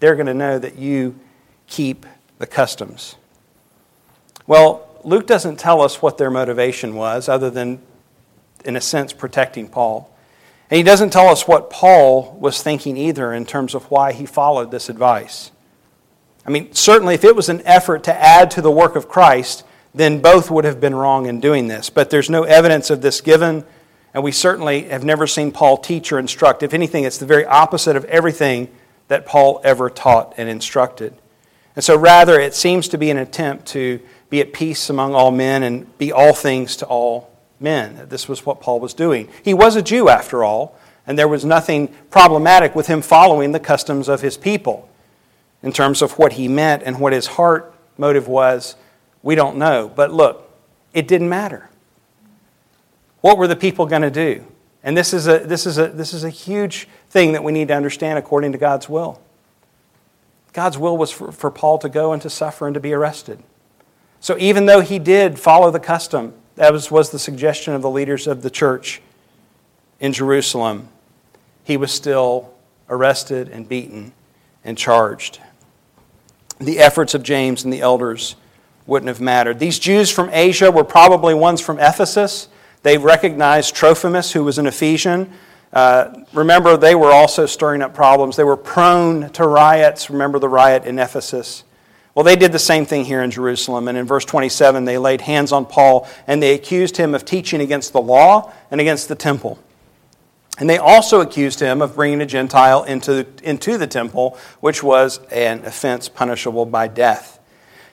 they're 0.00 0.16
going 0.16 0.26
to 0.26 0.34
know 0.34 0.58
that 0.58 0.76
you 0.76 1.14
keep 1.68 2.04
the 2.38 2.48
customs. 2.48 3.14
Well, 4.48 4.88
Luke 5.04 5.28
doesn't 5.28 5.60
tell 5.60 5.82
us 5.82 6.02
what 6.02 6.18
their 6.18 6.32
motivation 6.32 6.96
was, 6.96 7.28
other 7.28 7.48
than, 7.48 7.80
in 8.64 8.74
a 8.74 8.80
sense, 8.80 9.12
protecting 9.12 9.68
Paul. 9.68 10.12
And 10.68 10.78
he 10.78 10.82
doesn't 10.82 11.10
tell 11.10 11.28
us 11.28 11.46
what 11.46 11.70
Paul 11.70 12.36
was 12.40 12.60
thinking 12.60 12.96
either 12.96 13.32
in 13.32 13.46
terms 13.46 13.76
of 13.76 13.84
why 13.88 14.12
he 14.12 14.26
followed 14.26 14.72
this 14.72 14.88
advice. 14.88 15.52
I 16.46 16.50
mean, 16.50 16.74
certainly 16.74 17.14
if 17.14 17.24
it 17.24 17.34
was 17.34 17.48
an 17.48 17.62
effort 17.64 18.04
to 18.04 18.14
add 18.14 18.50
to 18.52 18.62
the 18.62 18.70
work 18.70 18.96
of 18.96 19.08
Christ, 19.08 19.64
then 19.94 20.20
both 20.20 20.50
would 20.50 20.64
have 20.64 20.80
been 20.80 20.94
wrong 20.94 21.26
in 21.26 21.40
doing 21.40 21.68
this. 21.68 21.88
But 21.88 22.10
there's 22.10 22.28
no 22.28 22.42
evidence 22.42 22.90
of 22.90 23.00
this 23.00 23.20
given, 23.20 23.64
and 24.12 24.22
we 24.22 24.32
certainly 24.32 24.84
have 24.84 25.04
never 25.04 25.26
seen 25.26 25.52
Paul 25.52 25.78
teach 25.78 26.12
or 26.12 26.18
instruct. 26.18 26.62
If 26.62 26.74
anything, 26.74 27.04
it's 27.04 27.18
the 27.18 27.26
very 27.26 27.46
opposite 27.46 27.96
of 27.96 28.04
everything 28.06 28.68
that 29.08 29.26
Paul 29.26 29.60
ever 29.64 29.88
taught 29.88 30.34
and 30.36 30.48
instructed. 30.48 31.14
And 31.76 31.84
so, 31.84 31.96
rather, 31.96 32.38
it 32.38 32.54
seems 32.54 32.88
to 32.88 32.98
be 32.98 33.10
an 33.10 33.16
attempt 33.16 33.66
to 33.68 34.00
be 34.30 34.40
at 34.40 34.52
peace 34.52 34.90
among 34.90 35.14
all 35.14 35.30
men 35.30 35.62
and 35.62 35.96
be 35.98 36.12
all 36.12 36.34
things 36.34 36.76
to 36.76 36.86
all 36.86 37.30
men. 37.60 38.06
This 38.08 38.28
was 38.28 38.44
what 38.44 38.60
Paul 38.60 38.80
was 38.80 38.94
doing. 38.94 39.28
He 39.42 39.54
was 39.54 39.76
a 39.76 39.82
Jew, 39.82 40.08
after 40.08 40.44
all, 40.44 40.78
and 41.06 41.18
there 41.18 41.28
was 41.28 41.44
nothing 41.44 41.88
problematic 42.10 42.74
with 42.74 42.86
him 42.86 43.02
following 43.02 43.52
the 43.52 43.60
customs 43.60 44.08
of 44.08 44.20
his 44.20 44.36
people. 44.36 44.88
In 45.64 45.72
terms 45.72 46.02
of 46.02 46.18
what 46.18 46.34
he 46.34 46.46
meant 46.46 46.82
and 46.84 47.00
what 47.00 47.14
his 47.14 47.26
heart 47.26 47.74
motive 47.96 48.28
was, 48.28 48.76
we 49.22 49.34
don't 49.34 49.56
know. 49.56 49.90
But 49.92 50.12
look, 50.12 50.50
it 50.92 51.08
didn't 51.08 51.30
matter. 51.30 51.70
What 53.22 53.38
were 53.38 53.48
the 53.48 53.56
people 53.56 53.86
going 53.86 54.02
to 54.02 54.10
do? 54.10 54.44
And 54.82 54.94
this 54.94 55.14
is, 55.14 55.26
a, 55.26 55.38
this, 55.38 55.64
is 55.64 55.78
a, 55.78 55.88
this 55.88 56.12
is 56.12 56.22
a 56.22 56.28
huge 56.28 56.86
thing 57.08 57.32
that 57.32 57.42
we 57.42 57.50
need 57.50 57.68
to 57.68 57.74
understand 57.74 58.18
according 58.18 58.52
to 58.52 58.58
God's 58.58 58.90
will. 58.90 59.22
God's 60.52 60.76
will 60.76 60.98
was 60.98 61.10
for, 61.10 61.32
for 61.32 61.50
Paul 61.50 61.78
to 61.78 61.88
go 61.88 62.12
and 62.12 62.20
to 62.20 62.28
suffer 62.28 62.66
and 62.66 62.74
to 62.74 62.80
be 62.80 62.92
arrested. 62.92 63.42
So 64.20 64.36
even 64.38 64.66
though 64.66 64.82
he 64.82 64.98
did 64.98 65.38
follow 65.38 65.70
the 65.70 65.80
custom, 65.80 66.34
that 66.56 66.70
was, 66.70 66.90
was 66.90 67.10
the 67.10 67.18
suggestion 67.18 67.72
of 67.72 67.80
the 67.80 67.90
leaders 67.90 68.26
of 68.26 68.42
the 68.42 68.50
church 68.50 69.00
in 69.98 70.12
Jerusalem. 70.12 70.88
He 71.64 71.78
was 71.78 71.90
still 71.90 72.52
arrested 72.90 73.48
and 73.48 73.66
beaten 73.66 74.12
and 74.62 74.76
charged. 74.76 75.40
The 76.58 76.78
efforts 76.78 77.14
of 77.14 77.22
James 77.22 77.64
and 77.64 77.72
the 77.72 77.80
elders 77.80 78.36
wouldn't 78.86 79.08
have 79.08 79.20
mattered. 79.20 79.58
These 79.58 79.78
Jews 79.78 80.10
from 80.10 80.30
Asia 80.32 80.70
were 80.70 80.84
probably 80.84 81.34
ones 81.34 81.60
from 81.60 81.78
Ephesus. 81.78 82.48
They 82.82 82.98
recognized 82.98 83.74
Trophimus, 83.74 84.32
who 84.32 84.44
was 84.44 84.58
an 84.58 84.66
Ephesian. 84.66 85.32
Uh, 85.72 86.24
remember, 86.32 86.76
they 86.76 86.94
were 86.94 87.10
also 87.10 87.46
stirring 87.46 87.82
up 87.82 87.94
problems. 87.94 88.36
They 88.36 88.44
were 88.44 88.56
prone 88.56 89.30
to 89.30 89.46
riots. 89.46 90.10
Remember 90.10 90.38
the 90.38 90.48
riot 90.48 90.84
in 90.84 90.98
Ephesus? 90.98 91.64
Well, 92.14 92.24
they 92.24 92.36
did 92.36 92.52
the 92.52 92.60
same 92.60 92.86
thing 92.86 93.04
here 93.04 93.22
in 93.22 93.30
Jerusalem. 93.30 93.88
And 93.88 93.98
in 93.98 94.06
verse 94.06 94.24
27, 94.24 94.84
they 94.84 94.98
laid 94.98 95.22
hands 95.22 95.50
on 95.50 95.66
Paul 95.66 96.08
and 96.26 96.42
they 96.42 96.54
accused 96.54 96.96
him 96.96 97.14
of 97.14 97.24
teaching 97.24 97.60
against 97.60 97.92
the 97.92 98.00
law 98.00 98.52
and 98.70 98.80
against 98.80 99.08
the 99.08 99.16
temple. 99.16 99.58
And 100.58 100.70
they 100.70 100.78
also 100.78 101.20
accused 101.20 101.58
him 101.58 101.82
of 101.82 101.96
bringing 101.96 102.20
a 102.20 102.26
Gentile 102.26 102.84
into, 102.84 103.26
into 103.42 103.76
the 103.76 103.86
temple, 103.86 104.38
which 104.60 104.82
was 104.82 105.18
an 105.30 105.64
offense 105.64 106.08
punishable 106.08 106.64
by 106.64 106.86
death. 106.86 107.40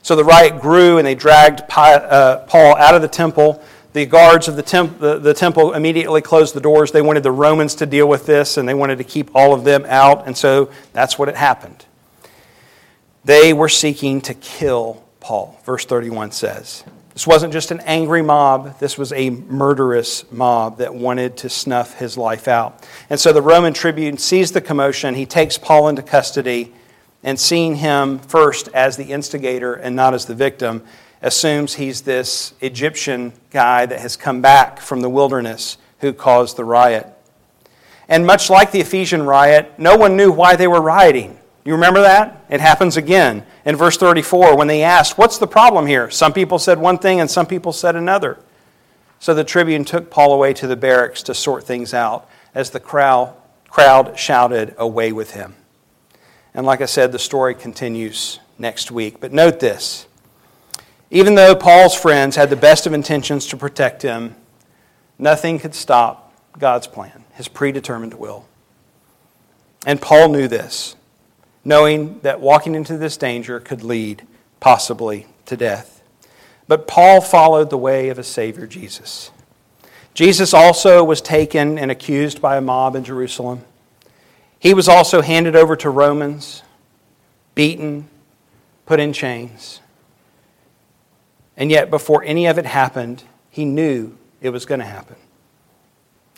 So 0.03 0.15
the 0.15 0.23
riot 0.23 0.61
grew 0.61 0.97
and 0.97 1.05
they 1.05 1.15
dragged 1.15 1.61
uh, 1.75 2.39
Paul 2.47 2.75
out 2.75 2.95
of 2.95 3.01
the 3.01 3.07
temple. 3.07 3.63
The 3.93 4.05
guards 4.05 4.47
of 4.47 4.55
the, 4.55 4.63
temp- 4.63 4.99
the, 4.99 5.19
the 5.19 5.33
temple 5.33 5.73
immediately 5.73 6.21
closed 6.21 6.53
the 6.53 6.61
doors. 6.61 6.91
They 6.91 7.01
wanted 7.01 7.23
the 7.23 7.31
Romans 7.31 7.75
to 7.75 7.85
deal 7.85 8.07
with 8.07 8.25
this 8.25 8.57
and 8.57 8.67
they 8.67 8.73
wanted 8.73 8.99
to 8.99 9.03
keep 9.03 9.35
all 9.35 9.53
of 9.53 9.63
them 9.63 9.85
out. 9.87 10.27
And 10.27 10.37
so 10.37 10.71
that's 10.93 11.17
what 11.19 11.27
had 11.27 11.37
happened. 11.37 11.85
They 13.25 13.53
were 13.53 13.69
seeking 13.69 14.21
to 14.21 14.33
kill 14.33 15.03
Paul, 15.19 15.59
verse 15.65 15.85
31 15.85 16.31
says. 16.31 16.83
This 17.13 17.27
wasn't 17.27 17.51
just 17.51 17.71
an 17.71 17.81
angry 17.81 18.21
mob, 18.21 18.79
this 18.79 18.97
was 18.97 19.11
a 19.11 19.29
murderous 19.29 20.29
mob 20.31 20.77
that 20.77 20.95
wanted 20.95 21.35
to 21.37 21.49
snuff 21.49 21.99
his 21.99 22.17
life 22.17 22.47
out. 22.47 22.87
And 23.09 23.19
so 23.19 23.33
the 23.33 23.41
Roman 23.41 23.73
tribune 23.73 24.17
sees 24.17 24.51
the 24.51 24.61
commotion, 24.61 25.15
he 25.15 25.25
takes 25.25 25.57
Paul 25.57 25.89
into 25.89 26.03
custody, 26.03 26.73
and 27.21 27.39
seeing 27.39 27.75
him 27.75 28.19
first 28.19 28.69
as 28.69 28.95
the 28.95 29.11
instigator 29.11 29.73
and 29.73 29.95
not 29.95 30.13
as 30.13 30.25
the 30.25 30.35
victim, 30.35 30.83
assumes 31.21 31.75
he's 31.75 32.01
this 32.01 32.53
Egyptian 32.61 33.33
guy 33.51 33.85
that 33.85 33.99
has 33.99 34.15
come 34.15 34.41
back 34.41 34.79
from 34.79 35.01
the 35.01 35.09
wilderness 35.09 35.77
who 35.99 36.13
caused 36.13 36.55
the 36.55 36.63
riot. 36.63 37.07
And 38.07 38.25
much 38.25 38.49
like 38.49 38.71
the 38.71 38.79
Ephesian 38.79 39.23
riot, 39.23 39.73
no 39.77 39.97
one 39.97 40.15
knew 40.17 40.31
why 40.31 40.55
they 40.55 40.67
were 40.67 40.81
rioting. 40.81 41.37
You 41.63 41.73
remember 41.73 42.01
that? 42.01 42.43
It 42.49 42.59
happens 42.59 42.97
again 42.97 43.45
in 43.65 43.75
verse 43.75 43.97
34 43.97 44.57
when 44.57 44.67
they 44.67 44.83
asked, 44.83 45.17
What's 45.17 45.37
the 45.37 45.47
problem 45.47 45.85
here? 45.85 46.09
Some 46.09 46.33
people 46.33 46.57
said 46.57 46.79
one 46.79 46.97
thing 46.97 47.19
and 47.19 47.29
some 47.29 47.45
people 47.45 47.71
said 47.71 47.95
another. 47.95 48.39
So 49.19 49.33
the 49.35 49.43
tribune 49.43 49.85
took 49.85 50.09
Paul 50.09 50.33
away 50.33 50.53
to 50.55 50.65
the 50.65 50.75
barracks 50.75 51.21
to 51.23 51.35
sort 51.35 51.63
things 51.63 51.93
out 51.93 52.27
as 52.55 52.71
the 52.71 52.79
crowd, 52.79 53.35
crowd 53.69 54.17
shouted, 54.17 54.73
Away 54.77 55.11
with 55.11 55.31
him. 55.31 55.55
And 56.53 56.65
like 56.65 56.81
I 56.81 56.85
said, 56.85 57.11
the 57.11 57.19
story 57.19 57.53
continues 57.53 58.39
next 58.57 58.91
week. 58.91 59.19
But 59.19 59.31
note 59.31 59.59
this 59.59 60.07
even 61.11 61.35
though 61.35 61.53
Paul's 61.55 61.93
friends 61.93 62.37
had 62.37 62.49
the 62.49 62.55
best 62.55 62.87
of 62.87 62.93
intentions 62.93 63.45
to 63.47 63.57
protect 63.57 64.01
him, 64.01 64.35
nothing 65.19 65.59
could 65.59 65.75
stop 65.75 66.33
God's 66.57 66.87
plan, 66.87 67.25
his 67.33 67.49
predetermined 67.49 68.13
will. 68.13 68.47
And 69.85 70.01
Paul 70.01 70.29
knew 70.29 70.47
this 70.47 70.95
knowing 71.63 72.19
that 72.21 72.39
walking 72.39 72.75
into 72.75 72.97
this 72.97 73.17
danger 73.17 73.59
could 73.59 73.83
lead 73.83 74.25
possibly 74.59 75.27
to 75.45 75.57
death. 75.57 76.01
But 76.67 76.87
Paul 76.87 77.21
followed 77.21 77.69
the 77.69 77.77
way 77.77 78.09
of 78.09 78.17
his 78.17 78.27
Savior, 78.27 78.65
Jesus. 78.65 79.31
Jesus 80.13 80.53
also 80.53 81.03
was 81.03 81.21
taken 81.21 81.77
and 81.77 81.91
accused 81.91 82.41
by 82.41 82.57
a 82.57 82.61
mob 82.61 82.95
in 82.95 83.03
Jerusalem. 83.03 83.63
He 84.59 84.73
was 84.73 84.87
also 84.87 85.21
handed 85.21 85.55
over 85.55 85.75
to 85.77 85.89
Romans, 85.89 86.63
beaten, 87.55 88.07
put 88.85 88.99
in 88.99 89.13
chains. 89.13 89.79
And 91.57 91.71
yet, 91.71 91.89
before 91.89 92.23
any 92.23 92.45
of 92.47 92.57
it 92.57 92.65
happened, 92.65 93.23
he 93.49 93.65
knew 93.65 94.17
it 94.41 94.49
was 94.49 94.65
going 94.65 94.79
to 94.79 94.85
happen. 94.85 95.15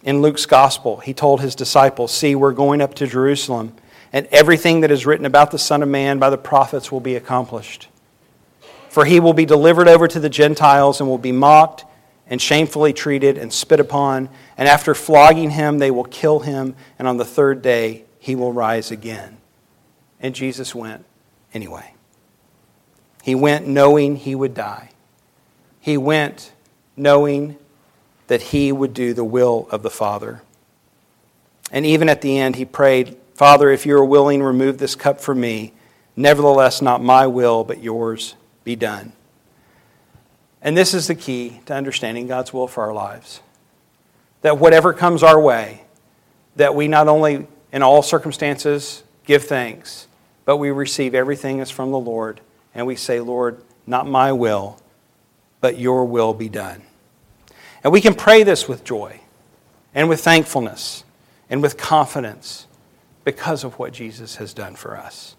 In 0.03 0.21
Luke's 0.21 0.45
gospel, 0.45 0.97
he 0.97 1.13
told 1.13 1.41
his 1.41 1.55
disciples, 1.55 2.12
See, 2.12 2.36
we're 2.36 2.51
going 2.51 2.81
up 2.81 2.93
to 2.95 3.07
Jerusalem 3.07 3.75
and 4.13 4.28
everything 4.28 4.82
that 4.82 4.91
is 4.91 5.06
written 5.08 5.26
about 5.26 5.49
the 5.49 5.58
Son 5.58 5.82
of 5.82 5.89
Man 5.89 6.19
by 6.19 6.30
the 6.30 6.38
prophets 6.38 6.91
will 6.91 6.99
be 6.99 7.15
accomplished. 7.15 7.89
For 8.89 9.06
he 9.06 9.19
will 9.19 9.34
be 9.34 9.45
delivered 9.45 9.88
over 9.88 10.08
to 10.08 10.19
the 10.19 10.30
Gentiles 10.30 11.02
and 11.02 11.10
will 11.10 11.17
be 11.17 11.32
mocked 11.32 11.84
and 12.28 12.39
shamefully 12.39 12.93
treated 12.93 13.39
and 13.39 13.52
spit 13.52 13.80
upon. 13.80 14.30
And 14.56 14.67
after 14.67 14.93
flogging 14.93 15.49
him, 15.49 15.80
they 15.80 15.89
will 15.89 16.04
kill 16.04 16.39
him. 16.39 16.76
And 16.99 17.08
on 17.08 17.17
the 17.17 17.26
third 17.26 17.63
day, 17.63 18.06
he 18.19 18.36
will 18.36 18.54
rise 18.54 18.91
again. 18.91 19.38
And 20.19 20.36
Jesus 20.36 20.76
went 20.76 21.04
anyway. 21.52 21.95
He 23.23 23.34
went 23.34 23.67
knowing 23.67 24.15
he 24.15 24.36
would 24.36 24.54
die. 24.54 24.91
He 25.80 25.97
went 25.97 26.54
knowing 26.95 27.58
that 28.28 28.41
he 28.41 28.71
would 28.71 28.93
do 28.93 29.13
the 29.13 29.23
will 29.23 29.67
of 29.71 29.82
the 29.82 29.89
Father. 29.89 30.43
And 31.71 31.86
even 31.86 32.10
at 32.10 32.21
the 32.21 32.38
end, 32.38 32.56
he 32.56 32.65
prayed, 32.65 33.17
Father, 33.43 33.71
if 33.71 33.86
you 33.86 33.97
are 33.97 34.06
willing, 34.06 34.41
remove 34.41 34.77
this 34.77 34.95
cup 34.95 35.19
from 35.19 35.41
me. 35.41 35.73
Nevertheless, 36.15 36.82
not 36.82 37.03
my 37.03 37.27
will, 37.27 37.65
but 37.65 37.84
yours 37.84 38.36
be 38.63 38.77
done. 38.77 39.12
And 40.62 40.77
this 40.77 40.93
is 40.93 41.08
the 41.08 41.15
key 41.15 41.60
to 41.65 41.73
understanding 41.73 42.25
God's 42.25 42.53
will 42.53 42.69
for 42.69 42.84
our 42.84 42.93
lives. 42.93 43.41
That 44.43 44.60
whatever 44.60 44.93
comes 44.93 45.23
our 45.23 45.38
way, 45.38 45.84
that 46.56 46.73
we 46.73 46.88
not 46.88 47.10
only 47.10 47.45
in 47.73 47.84
all 47.84 48.01
circumstances 48.01 49.03
give 49.25 49.43
thanks, 49.43 50.08
but 50.45 50.56
we 50.56 50.71
receive 50.71 51.13
everything 51.13 51.60
as 51.60 51.69
from 51.69 51.91
the 51.91 51.99
Lord, 51.99 52.39
and 52.73 52.88
we 52.88 52.95
say, 52.95 53.19
Lord, 53.19 53.62
not 53.86 54.08
my 54.08 54.32
will, 54.32 54.79
but 55.60 55.77
your 55.77 56.06
will 56.06 56.34
be 56.34 56.47
done. 56.47 56.82
And 57.84 57.91
we 57.91 57.99
can 57.99 58.15
pray 58.15 58.43
this 58.43 58.69
with 58.69 58.86
joy 58.86 59.19
and 59.93 60.08
with 60.08 60.21
thankfulness 60.21 61.03
and 61.49 61.62
with 61.62 61.77
confidence 61.77 62.67
because 63.23 63.63
of 63.63 63.79
what 63.79 63.93
Jesus 63.93 64.38
has 64.38 64.53
done 64.53 64.75
for 64.75 64.97
us. 64.97 65.36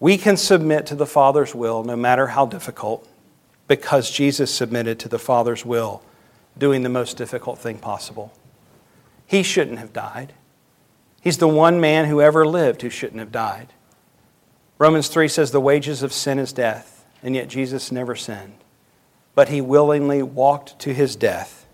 We 0.00 0.18
can 0.18 0.36
submit 0.36 0.86
to 0.86 0.94
the 0.94 1.06
Father's 1.06 1.54
will 1.54 1.84
no 1.84 1.96
matter 1.96 2.28
how 2.28 2.46
difficult 2.46 3.08
because 3.68 4.10
Jesus 4.10 4.52
submitted 4.52 4.98
to 5.00 5.08
the 5.08 5.18
Father's 5.18 5.64
will 5.64 6.02
doing 6.58 6.82
the 6.82 6.88
most 6.88 7.16
difficult 7.16 7.58
thing 7.58 7.78
possible. 7.78 8.32
He 9.26 9.42
shouldn't 9.42 9.78
have 9.78 9.92
died. 9.92 10.34
He's 11.20 11.38
the 11.38 11.48
one 11.48 11.80
man 11.80 12.06
who 12.06 12.20
ever 12.20 12.46
lived 12.46 12.82
who 12.82 12.90
shouldn't 12.90 13.20
have 13.20 13.32
died. 13.32 13.68
Romans 14.78 15.08
3 15.08 15.28
says 15.28 15.52
the 15.52 15.60
wages 15.60 16.02
of 16.02 16.12
sin 16.12 16.38
is 16.40 16.52
death, 16.52 17.06
and 17.22 17.36
yet 17.36 17.48
Jesus 17.48 17.92
never 17.92 18.16
sinned. 18.16 18.54
But 19.34 19.48
he 19.48 19.60
willingly 19.60 20.22
walked 20.22 20.78
to 20.80 20.92
his 20.92 21.14
death 21.14 21.66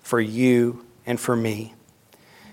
for 0.00 0.20
you 0.20 0.84
and 1.06 1.18
for 1.18 1.34
me. 1.34 1.74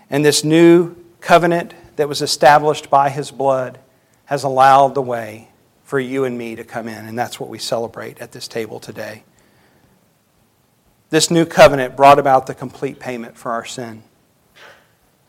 And 0.10 0.24
this 0.24 0.44
new 0.44 0.96
covenant 1.20 1.74
that 1.98 2.08
was 2.08 2.22
established 2.22 2.90
by 2.90 3.10
his 3.10 3.30
blood 3.30 3.80
has 4.26 4.44
allowed 4.44 4.96
the 4.96 5.02
way 5.02 5.50
for 5.84 6.00
you 6.00 6.24
and 6.26 6.38
me 6.38 6.56
to 6.56 6.64
come 6.64 6.88
in. 6.88 7.06
And 7.06 7.18
that's 7.18 7.40
what 7.40 7.50
we 7.50 7.60
celebrate 7.60 8.20
at 8.20 8.32
this 8.32 8.48
table 8.48 8.80
today. 8.80 9.24
This 11.10 11.32
new 11.32 11.46
covenant 11.46 11.96
brought 11.96 12.20
about 12.20 12.48
the 12.48 12.54
complete 12.54 13.00
payment 13.00 13.38
for 13.38 13.52
our 13.52 13.64
sin. 13.66 14.04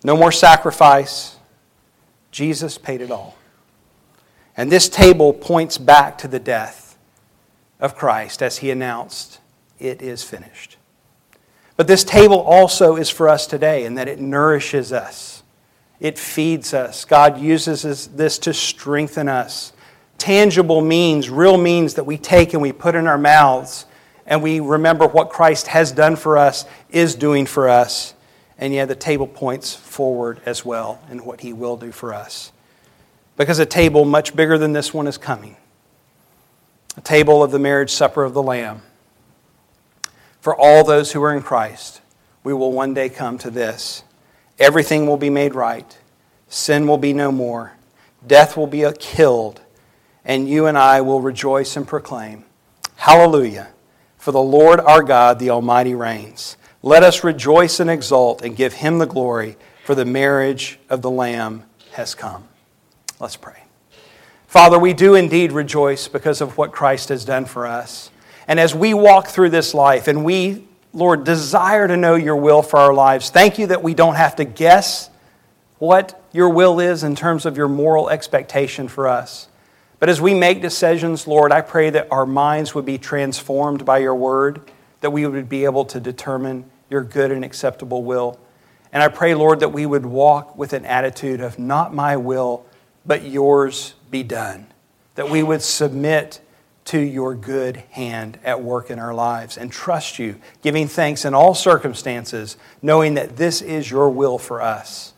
No 0.02 0.16
more 0.16 0.32
sacrifice. 0.32 1.36
Jesus 2.30 2.78
paid 2.78 3.00
it 3.00 3.10
all. 3.10 3.36
And 4.56 4.72
this 4.72 4.88
table 4.88 5.32
points 5.32 5.78
back 5.78 6.18
to 6.18 6.28
the 6.28 6.40
death 6.40 6.98
of 7.78 7.94
Christ 7.94 8.42
as 8.42 8.58
he 8.58 8.70
announced, 8.70 9.38
It 9.78 10.02
is 10.02 10.24
finished. 10.24 10.76
But 11.76 11.86
this 11.86 12.02
table 12.02 12.40
also 12.40 12.96
is 12.96 13.08
for 13.08 13.28
us 13.28 13.46
today 13.46 13.84
in 13.84 13.94
that 13.94 14.08
it 14.08 14.18
nourishes 14.18 14.92
us, 14.92 15.27
it 16.00 16.18
feeds 16.18 16.74
us. 16.74 17.04
God 17.04 17.38
uses 17.38 18.08
this 18.08 18.38
to 18.38 18.54
strengthen 18.54 19.28
us 19.28 19.72
tangible 20.18 20.80
means, 20.80 21.30
real 21.30 21.56
means 21.56 21.94
that 21.94 22.04
we 22.04 22.18
take 22.18 22.52
and 22.52 22.60
we 22.60 22.72
put 22.72 22.94
in 22.94 23.06
our 23.06 23.16
mouths, 23.16 23.86
and 24.26 24.42
we 24.42 24.60
remember 24.60 25.06
what 25.06 25.30
Christ 25.30 25.68
has 25.68 25.92
done 25.92 26.16
for 26.16 26.36
us, 26.36 26.66
is 26.90 27.14
doing 27.14 27.46
for 27.46 27.68
us. 27.68 28.14
And 28.58 28.74
yet 28.74 28.88
the 28.88 28.96
table 28.96 29.28
points 29.28 29.74
forward 29.74 30.40
as 30.44 30.64
well 30.64 31.00
in 31.10 31.24
what 31.24 31.40
he 31.40 31.52
will 31.52 31.76
do 31.76 31.92
for 31.92 32.12
us. 32.12 32.52
Because 33.36 33.60
a 33.60 33.66
table 33.66 34.04
much 34.04 34.34
bigger 34.34 34.58
than 34.58 34.72
this 34.72 34.92
one 34.92 35.06
is 35.06 35.16
coming 35.16 35.56
a 36.96 37.00
table 37.00 37.44
of 37.44 37.52
the 37.52 37.60
marriage 37.60 37.92
supper 37.92 38.24
of 38.24 38.34
the 38.34 38.42
Lamb. 38.42 38.82
For 40.40 40.52
all 40.56 40.82
those 40.82 41.12
who 41.12 41.22
are 41.22 41.32
in 41.32 41.42
Christ, 41.42 42.00
we 42.42 42.52
will 42.52 42.72
one 42.72 42.92
day 42.92 43.08
come 43.08 43.38
to 43.38 43.50
this. 43.50 44.02
Everything 44.58 45.06
will 45.06 45.16
be 45.16 45.30
made 45.30 45.54
right, 45.54 45.98
sin 46.48 46.86
will 46.86 46.98
be 46.98 47.12
no 47.12 47.30
more, 47.30 47.72
death 48.26 48.56
will 48.56 48.66
be 48.66 48.84
killed 48.98 49.60
and 50.28 50.46
you 50.46 50.66
and 50.66 50.76
I 50.76 51.00
will 51.00 51.22
rejoice 51.22 51.74
and 51.76 51.88
proclaim, 51.88 52.44
Hallelujah, 52.96 53.68
for 54.18 54.30
the 54.30 54.42
Lord 54.42 54.78
our 54.78 55.02
God, 55.02 55.38
the 55.38 55.50
Almighty, 55.50 55.94
reigns. 55.94 56.58
Let 56.82 57.02
us 57.02 57.24
rejoice 57.24 57.80
and 57.80 57.88
exult 57.88 58.42
and 58.42 58.54
give 58.54 58.74
him 58.74 58.98
the 58.98 59.06
glory, 59.06 59.56
for 59.84 59.94
the 59.94 60.04
marriage 60.04 60.78
of 60.90 61.00
the 61.00 61.10
Lamb 61.10 61.64
has 61.92 62.14
come. 62.14 62.46
Let's 63.18 63.36
pray. 63.36 63.64
Father, 64.46 64.78
we 64.78 64.92
do 64.92 65.14
indeed 65.14 65.50
rejoice 65.50 66.08
because 66.08 66.42
of 66.42 66.58
what 66.58 66.72
Christ 66.72 67.08
has 67.08 67.24
done 67.24 67.46
for 67.46 67.66
us. 67.66 68.10
And 68.46 68.60
as 68.60 68.74
we 68.74 68.92
walk 68.92 69.28
through 69.28 69.50
this 69.50 69.72
life 69.72 70.08
and 70.08 70.24
we, 70.24 70.67
Lord, 70.98 71.22
desire 71.22 71.86
to 71.86 71.96
know 71.96 72.16
your 72.16 72.34
will 72.34 72.60
for 72.60 72.76
our 72.80 72.92
lives, 72.92 73.30
thank 73.30 73.56
you 73.56 73.68
that 73.68 73.84
we 73.84 73.94
don't 73.94 74.16
have 74.16 74.34
to 74.36 74.44
guess 74.44 75.10
what 75.78 76.20
your 76.32 76.48
will 76.48 76.80
is 76.80 77.04
in 77.04 77.14
terms 77.14 77.46
of 77.46 77.56
your 77.56 77.68
moral 77.68 78.10
expectation 78.10 78.88
for 78.88 79.06
us. 79.06 79.46
But 80.00 80.08
as 80.08 80.20
we 80.20 80.34
make 80.34 80.60
decisions, 80.60 81.28
Lord, 81.28 81.52
I 81.52 81.60
pray 81.60 81.90
that 81.90 82.08
our 82.10 82.26
minds 82.26 82.74
would 82.74 82.84
be 82.84 82.98
transformed 82.98 83.84
by 83.84 83.98
your 83.98 84.16
word, 84.16 84.60
that 85.00 85.10
we 85.10 85.24
would 85.24 85.48
be 85.48 85.66
able 85.66 85.84
to 85.84 86.00
determine 86.00 86.64
your 86.90 87.04
good 87.04 87.30
and 87.30 87.44
acceptable 87.44 88.02
will. 88.02 88.36
And 88.92 89.00
I 89.00 89.06
pray, 89.06 89.36
Lord, 89.36 89.60
that 89.60 89.68
we 89.68 89.86
would 89.86 90.04
walk 90.04 90.58
with 90.58 90.72
an 90.72 90.84
attitude 90.84 91.40
of 91.40 91.60
not 91.60 91.94
my 91.94 92.16
will, 92.16 92.66
but 93.06 93.22
yours 93.22 93.94
be 94.10 94.24
done. 94.24 94.66
That 95.14 95.30
we 95.30 95.44
would 95.44 95.62
submit 95.62 96.40
to 96.88 96.98
your 96.98 97.34
good 97.34 97.76
hand 97.90 98.38
at 98.42 98.62
work 98.62 98.90
in 98.90 98.98
our 98.98 99.12
lives 99.12 99.58
and 99.58 99.70
trust 99.70 100.18
you, 100.18 100.36
giving 100.62 100.88
thanks 100.88 101.26
in 101.26 101.34
all 101.34 101.54
circumstances, 101.54 102.56
knowing 102.80 103.12
that 103.12 103.36
this 103.36 103.60
is 103.60 103.90
your 103.90 104.08
will 104.08 104.38
for 104.38 104.62
us. 104.62 105.12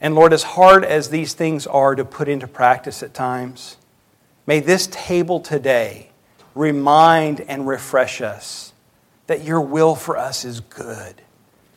And 0.00 0.14
Lord, 0.14 0.32
as 0.32 0.44
hard 0.44 0.84
as 0.84 1.08
these 1.08 1.34
things 1.34 1.66
are 1.66 1.96
to 1.96 2.04
put 2.04 2.28
into 2.28 2.46
practice 2.46 3.02
at 3.02 3.14
times, 3.14 3.76
may 4.46 4.60
this 4.60 4.86
table 4.92 5.40
today 5.40 6.10
remind 6.54 7.40
and 7.40 7.66
refresh 7.66 8.20
us 8.20 8.72
that 9.26 9.42
your 9.42 9.60
will 9.60 9.96
for 9.96 10.16
us 10.16 10.44
is 10.44 10.60
good 10.60 11.20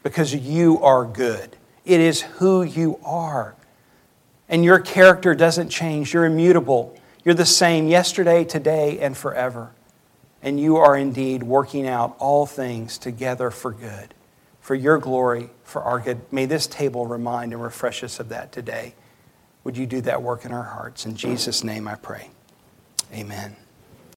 because 0.03 0.35
you 0.35 0.79
are 0.83 1.03
good. 1.03 1.55
It 1.83 1.99
is 1.99 2.21
who 2.21 2.61
you 2.61 2.99
are. 3.03 3.55
And 4.49 4.63
your 4.63 4.79
character 4.79 5.33
doesn't 5.33 5.69
change. 5.69 6.13
You're 6.13 6.25
immutable. 6.25 6.95
You're 7.27 7.35
the 7.35 7.45
same 7.45 7.89
yesterday, 7.89 8.45
today, 8.45 8.99
and 8.99 9.17
forever. 9.17 9.71
And 10.41 10.57
you 10.57 10.77
are 10.77 10.95
indeed 10.95 11.43
working 11.43 11.85
out 11.85 12.15
all 12.19 12.45
things 12.45 12.97
together 12.97 13.51
for 13.51 13.73
good 13.73 14.13
for 14.61 14.75
your 14.75 14.97
glory, 14.97 15.49
for 15.65 15.81
our 15.81 15.99
good. 15.99 16.21
May 16.31 16.45
this 16.45 16.67
table 16.67 17.05
remind 17.05 17.51
and 17.51 17.61
refresh 17.61 18.01
us 18.01 18.21
of 18.21 18.29
that 18.29 18.53
today. 18.53 18.95
Would 19.65 19.75
you 19.75 19.85
do 19.85 19.99
that 20.01 20.21
work 20.21 20.45
in 20.45 20.53
our 20.53 20.63
hearts? 20.63 21.05
In 21.05 21.17
Jesus' 21.17 21.65
name 21.65 21.85
I 21.85 21.95
pray. 21.95 22.29
Amen. 23.13 23.57